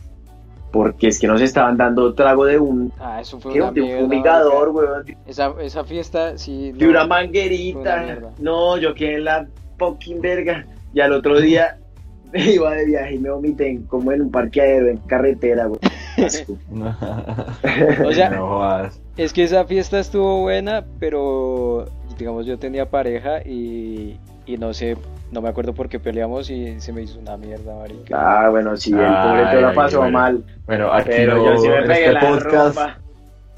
Porque 0.73 1.07
es 1.07 1.19
que 1.19 1.27
nos 1.27 1.39
estaban 1.39 1.77
dando 1.77 2.13
trago 2.15 2.45
de 2.45 2.57
un, 2.59 2.91
Ah, 2.99 3.21
eso 3.21 3.39
fue 3.39 3.53
¿qué? 3.53 3.61
una 3.61 3.71
de 3.71 3.81
un 3.83 3.99
fumigador, 4.01 4.69
weón, 4.69 5.05
Esa, 5.27 5.53
esa 5.61 5.83
fiesta, 5.85 6.35
sí. 6.37 6.71
de 6.73 6.83
no. 6.85 6.89
una 6.91 7.05
manguerita. 7.07 8.17
No, 8.39 8.75
yo 8.77 8.93
quedé 8.95 9.15
en 9.17 9.23
la 9.25 9.47
fucking 9.77 10.19
verga. 10.19 10.65
Y 10.93 10.99
al 10.99 11.13
otro 11.13 11.39
día 11.39 11.77
me 12.33 12.43
iba 12.53 12.73
de 12.73 12.85
viaje 12.85 13.13
y 13.15 13.19
me 13.19 13.29
vomité 13.29 13.69
en- 13.69 13.83
como 13.83 14.11
en 14.11 14.23
un 14.23 14.31
parqueadero, 14.31 14.89
en 14.89 14.97
carretera, 14.97 15.67
weón. 15.67 15.79
Asco. 16.17 16.57
O 18.07 18.11
sea, 18.11 18.29
no 18.31 18.47
jodas. 18.47 18.99
Es 19.15 19.31
que 19.31 19.43
esa 19.43 19.65
fiesta 19.65 19.99
estuvo 19.99 20.41
buena, 20.41 20.83
pero 20.99 21.85
digamos 22.17 22.45
yo 22.47 22.57
tenía 22.57 22.89
pareja 22.89 23.41
y, 23.45 24.17
y 24.47 24.57
no 24.57 24.73
sé, 24.73 24.97
no 25.33 25.41
me 25.41 25.49
acuerdo 25.49 25.73
por 25.73 25.89
qué 25.89 25.99
peleamos 25.99 26.49
y 26.49 26.79
se 26.79 26.93
me 26.93 27.01
hizo 27.01 27.19
una 27.19 27.35
mierda, 27.35 27.75
marica. 27.75 28.15
Ah, 28.45 28.49
bueno, 28.49 28.77
sí, 28.77 28.91
el 28.91 28.97
pobre 28.99 29.45
te 29.51 29.61
la 29.61 29.73
pasó 29.73 29.97
bueno. 29.99 30.17
mal. 30.19 30.43
Bueno, 30.67 30.93
aquí 30.93 31.09
Pero 31.09 31.35
no- 31.37 31.45
yo 31.45 31.57
sí 31.57 31.67
me 31.67 31.81
pegué 31.81 31.93
este 32.05 32.11
la 32.13 32.19
podcast, 32.21 32.75
ropa. 32.77 32.97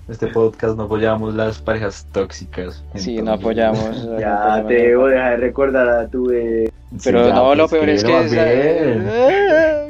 este 0.07 0.27
podcast 0.27 0.77
no 0.77 0.83
apoyamos 0.83 1.35
las 1.35 1.59
parejas 1.59 2.07
tóxicas. 2.11 2.83
Sí, 2.95 3.21
no 3.21 3.33
apoyamos. 3.33 4.05
no 4.05 4.19
Ya 4.19 4.35
apoyamos 4.38 4.67
te 4.69 4.73
debo 4.73 5.07
dejar 5.07 5.31
de 5.31 5.38
recordar 5.38 5.89
a 5.89 6.07
tu 6.07 6.31
eh, 6.31 6.71
Pero 7.03 7.23
Sí, 7.23 7.29
ya, 7.29 7.35
no, 7.35 7.55
lo 7.55 7.67
pues, 7.67 7.79
peor 7.79 7.89
es 7.89 8.03
que... 8.03 8.11
más 8.13 8.25
esa- 8.31 8.45
bien. 8.45 9.07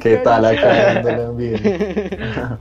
¿Qué 0.00 0.16
tal 0.18 0.44
acá? 0.44 1.02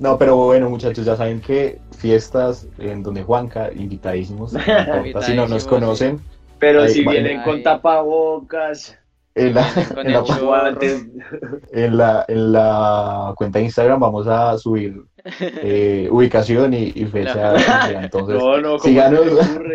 No, 0.00 0.18
pero 0.18 0.36
bueno, 0.36 0.68
muchachos, 0.70 1.04
ya 1.04 1.16
saben 1.16 1.40
que 1.40 1.78
fiestas 1.98 2.66
en 2.78 3.02
donde 3.02 3.22
Juanca, 3.22 3.70
invitadísimos, 3.74 4.52
no 4.52 4.60
importa 5.06 5.22
si 5.22 5.34
no 5.34 5.46
nos 5.46 5.64
conocen, 5.64 6.20
Pero 6.64 6.82
Ahí, 6.82 6.88
si 6.94 7.04
vienen 7.06 7.42
con 7.42 7.62
tapabocas, 7.62 8.98
en 9.34 9.52
la, 9.54 9.66
Con 9.92 9.98
en 10.00 10.06
el 10.06 10.12
la- 10.12 10.24
en 11.72 11.96
la, 11.96 12.24
en 12.28 12.52
la 12.52 13.34
cuenta 13.36 13.58
de 13.58 13.64
Instagram 13.66 14.00
vamos 14.00 14.26
a 14.28 14.56
subir 14.56 15.02
eh, 15.40 16.08
ubicación 16.10 16.72
y, 16.72 16.92
y 16.94 17.04
fecha. 17.06 17.52
día. 17.52 18.00
Entonces, 18.04 18.38
no, 18.38 18.60
no, 18.60 18.78
síganos. 18.78 19.20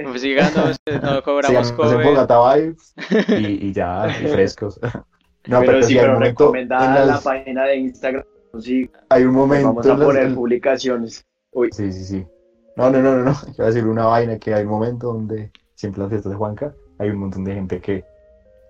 Pues 0.04 0.22
síganos, 0.22 0.78
eh, 0.86 1.00
no 1.02 1.22
cobramos 1.24 1.68
síganos 1.68 1.70
en 1.72 1.76
cover. 1.98 2.06
Bogotá 2.06 2.56
Vibes 2.56 2.94
y, 3.28 3.68
y 3.68 3.74
ya, 3.74 4.08
y 4.22 4.28
frescos. 4.34 4.80
No, 5.48 5.62
pero, 5.62 5.82
sí, 5.82 5.98
hay 5.98 6.02
pero 6.02 6.14
momento 6.16 6.44
en 6.44 6.48
recomendada 6.54 7.06
las- 7.06 7.26
la 7.26 7.32
página 7.32 7.64
de 7.66 7.76
Instagram. 7.78 8.24
Sí, 8.60 8.90
hay 9.10 9.24
un 9.24 9.34
momento 9.34 9.68
vamos 9.70 9.86
a 9.88 9.94
en 9.94 10.00
las- 10.00 10.06
poner 10.08 10.36
publicaciones. 10.36 11.26
Uy, 11.52 11.70
Sí, 11.72 11.92
sí, 11.92 12.04
sí. 12.04 12.26
No, 12.76 12.90
no, 12.92 13.02
no, 13.02 13.18
no, 13.18 13.24
no. 13.24 13.36
Quiero 13.56 13.66
decir 13.66 13.88
una 13.88 14.06
vaina 14.06 14.38
que 14.38 14.54
hay 14.54 14.64
un 14.64 14.70
momento 14.70 15.08
donde, 15.14 15.52
siempre 15.80 16.02
las 16.02 16.10
fiestas 16.10 16.32
de 16.32 16.38
Juanca, 16.38 16.74
hay 17.00 17.10
un 17.10 17.18
montón 17.18 17.44
de 17.46 17.54
gente 17.54 17.80
que 17.80 18.04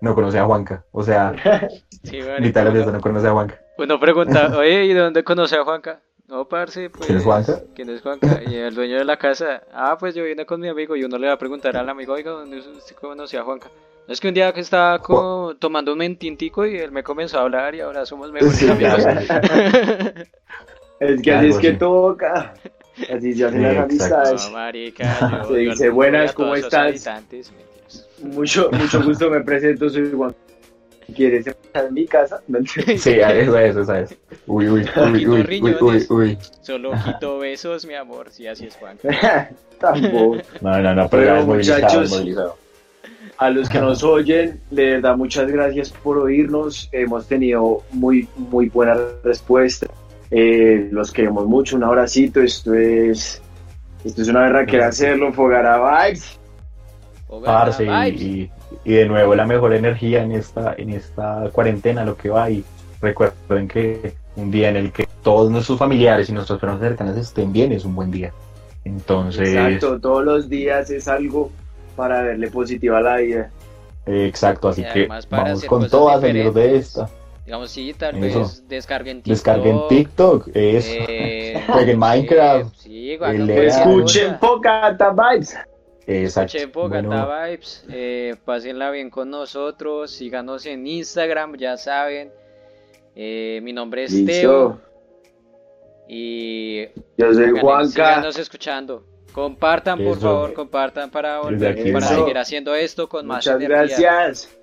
no 0.00 0.14
conoce 0.14 0.38
a 0.38 0.44
Juanca. 0.44 0.84
O 0.92 1.02
sea, 1.02 1.32
Sí, 2.04 2.22
mitad 2.38 2.60
de 2.62 2.66
la 2.66 2.70
marica, 2.70 2.72
fiesta 2.72 2.90
uno, 2.90 2.98
no 2.98 3.00
conoce 3.00 3.26
a 3.26 3.32
Juanca. 3.32 3.60
uno 3.78 4.00
pregunta, 4.00 4.50
oye, 4.56 4.84
¿y 4.86 4.92
de 4.94 5.00
dónde 5.00 5.24
conoce 5.24 5.56
a 5.56 5.64
Juanca? 5.64 6.00
No, 6.28 6.48
parce, 6.48 6.90
pues... 6.90 7.06
¿Quién 7.06 7.18
es 7.18 7.24
Juanca? 7.24 7.60
¿Quién 7.74 7.90
es 7.90 8.02
Juanca? 8.02 8.40
Y 8.42 8.54
el 8.54 8.74
dueño 8.74 8.96
de 8.98 9.04
la 9.04 9.16
casa, 9.16 9.62
ah, 9.72 9.96
pues 9.98 10.14
yo 10.14 10.22
vine 10.24 10.46
con 10.46 10.60
mi 10.60 10.68
amigo 10.68 10.94
y 10.94 11.02
uno 11.02 11.18
le 11.18 11.26
va 11.26 11.32
a 11.34 11.38
preguntar 11.38 11.76
al 11.76 11.88
amigo, 11.88 12.12
oiga, 12.12 12.30
¿dónde 12.30 12.58
usted 12.58 12.94
conoció 12.96 13.40
a 13.40 13.44
Juanca? 13.44 13.68
No 14.06 14.12
es 14.12 14.20
que 14.20 14.28
un 14.28 14.34
día 14.34 14.52
que 14.52 14.60
estaba 14.60 14.98
co- 15.00 15.56
tomando 15.58 15.92
un 15.92 15.98
mentintico 15.98 16.64
y 16.66 16.76
él 16.78 16.92
me 16.92 17.02
comenzó 17.02 17.38
a 17.38 17.42
hablar 17.42 17.74
y 17.74 17.80
ahora 17.80 18.06
somos 18.06 18.30
mejores 18.32 18.58
Sí, 18.58 18.68
amigos. 18.68 19.04
es 21.00 21.22
que 21.22 21.32
así 21.32 21.46
es 21.48 21.58
que 21.58 21.72
toca. 21.72 22.54
Así 23.14 23.34
se 23.34 23.44
hacen 23.44 23.58
Sí, 23.58 23.62
las 23.64 23.74
exacto. 23.74 23.82
amistades. 23.84 24.44
No, 24.46 24.50
marica, 24.52 25.30
yo, 25.42 25.44
Se 25.48 25.56
dice, 25.56 25.90
"Buenas, 25.90 26.32
¿cómo 26.32 26.54
estás?" 26.54 27.08
Mucho, 28.22 28.70
mucho 28.72 29.02
gusto, 29.04 29.30
me 29.30 29.40
presento, 29.40 29.88
soy 29.88 30.10
Juan. 30.12 30.34
¿Quieres 31.16 31.46
estar 31.46 31.86
en 31.86 31.94
mi 31.94 32.06
casa? 32.06 32.40
Sí, 32.96 33.10
eso 33.10 33.58
es, 33.58 33.76
eso 33.76 33.94
es. 33.94 34.16
Uy, 34.46 34.68
uy, 34.68 34.84
uy, 34.96 35.26
uy, 35.26 35.60
uy, 35.60 35.76
uy, 35.80 36.06
uy. 36.08 36.38
Solo 36.60 36.92
quito 37.04 37.38
besos, 37.38 37.84
mi 37.84 37.94
amor, 37.94 38.28
sí, 38.30 38.46
así 38.46 38.66
es 38.66 38.76
Juanca. 38.76 39.50
Tampoco. 39.80 40.36
No, 40.60 40.80
no, 40.80 40.94
no, 40.94 41.08
pero 41.08 41.22
Pero, 41.24 41.46
muchachos, 41.46 42.10
movilizado. 42.10 42.56
A 43.38 43.48
los 43.50 43.68
que 43.68 43.80
nos 43.80 44.02
oyen, 44.04 44.60
de 44.70 44.90
verdad, 44.96 45.16
muchas 45.16 45.50
gracias 45.50 45.90
por 45.90 46.18
oírnos. 46.18 46.88
Hemos 46.92 47.26
tenido 47.26 47.82
muy, 47.90 48.28
muy 48.36 48.68
buena 48.68 48.96
respuesta. 49.24 49.86
Eh, 50.30 50.88
los 50.90 51.12
queremos 51.12 51.46
mucho. 51.46 51.76
Un 51.76 51.84
abracito. 51.84 52.40
Esto 52.40 52.74
es, 52.74 53.42
esto 54.04 54.22
es 54.22 54.28
una 54.28 54.40
verdad 54.40 54.66
que 54.66 54.82
hacerlo. 54.82 55.32
Fogara 55.32 55.78
Vibes. 55.78 56.38
Parce, 57.44 57.84
vibes. 57.84 58.20
y, 58.20 58.40
y 58.42 58.50
y 58.84 58.92
de 58.92 59.06
nuevo 59.06 59.34
la 59.34 59.46
mejor 59.46 59.74
energía 59.74 60.22
en 60.22 60.32
esta, 60.32 60.74
en 60.76 60.90
esta 60.90 61.48
cuarentena, 61.52 62.04
lo 62.04 62.16
que 62.16 62.30
va. 62.30 62.50
Y 62.50 62.64
recuerden 63.00 63.68
que 63.68 64.14
un 64.36 64.50
día 64.50 64.68
en 64.68 64.76
el 64.76 64.92
que 64.92 65.06
todos 65.22 65.50
nuestros 65.50 65.78
familiares 65.78 66.28
y 66.28 66.32
nuestras 66.32 66.58
personas 66.58 66.80
cercanas 66.80 67.16
estén 67.16 67.52
bien 67.52 67.72
es 67.72 67.84
un 67.84 67.94
buen 67.94 68.10
día. 68.10 68.32
Entonces, 68.84 69.48
Exacto, 69.48 70.00
todos 70.00 70.24
los 70.24 70.48
días 70.48 70.90
es 70.90 71.06
algo 71.08 71.50
para 71.96 72.22
verle 72.22 72.50
positiva 72.50 72.98
a 72.98 73.02
la 73.02 73.16
vida. 73.18 73.50
exacto, 74.06 74.68
así 74.68 74.82
Y 74.82 74.92
que 74.92 75.08
vamos 75.30 75.64
con 75.64 75.88
todo 75.88 76.10
a 76.10 76.20
salir 76.20 76.52
de 76.52 76.76
esta. 76.76 77.10
Digamos, 77.50 77.72
sí, 77.72 77.92
tal 77.98 78.22
Eso. 78.22 78.38
vez 78.42 78.68
descarguen 78.68 79.22
TikTok. 79.22 79.32
Descarguen 79.32 79.80
TikTok, 79.88 80.48
eso. 80.54 80.88
eh, 81.08 81.60
Jueguen 81.66 81.98
Minecraft, 81.98 82.72
Sí, 82.76 83.18
Escuchen. 83.20 84.38
Pocata 84.38 85.10
Vibes. 85.10 85.58
Exacto. 86.06 86.56
Escuchen 86.58 86.70
Bogotá 86.72 87.00
Bueno, 87.02 87.28
Vibes, 87.48 87.84
eh, 87.90 88.36
pásenla 88.44 88.92
bien 88.92 89.10
con 89.10 89.30
nosotros, 89.30 90.12
síganos 90.12 90.64
en 90.66 90.86
Instagram, 90.86 91.56
ya 91.56 91.76
saben. 91.76 92.30
Eh, 93.16 93.58
mi 93.64 93.72
nombre 93.72 94.04
es 94.04 94.12
Teo 94.24 94.78
Listo. 94.78 94.80
y 96.06 96.84
Yo 97.18 97.34
soy 97.34 97.50
Juanca. 97.60 97.88
síganos 97.90 98.38
escuchando. 98.38 99.04
Compartan, 99.32 99.98
por 99.98 100.18
Eso. 100.18 100.20
favor, 100.20 100.54
compartan 100.54 101.10
para 101.10 101.40
volver, 101.40 101.92
para 101.92 102.06
seguir 102.06 102.38
haciendo 102.38 102.76
esto 102.76 103.08
con 103.08 103.26
más 103.26 103.38
Muchas 103.44 103.60
energía. 103.60 103.96
gracias. 103.98 104.56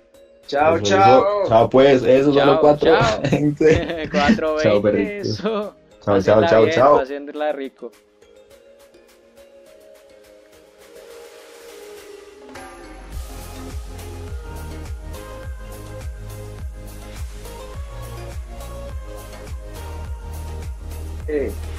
Chao, 0.48 0.76
eso, 0.76 0.84
chao. 0.84 1.18
eso. 1.42 1.48
Chao, 1.48 1.68
pues, 1.70 2.02
eso 2.02 2.32
Chao, 2.32 2.44
solo 2.46 2.60
cuatro. 2.60 2.90
chao. 2.98 3.22
Sí. 3.30 4.08
420, 4.10 5.22
Chao. 5.42 5.74
Chao, 6.04 6.20
chao, 6.22 6.46
chao, 6.48 6.62
bien, 6.64 6.74
chao. 6.74 6.96
pásenla 6.98 7.52
rico. 7.52 7.90
Eh, 21.28 21.46
eh. 21.48 21.77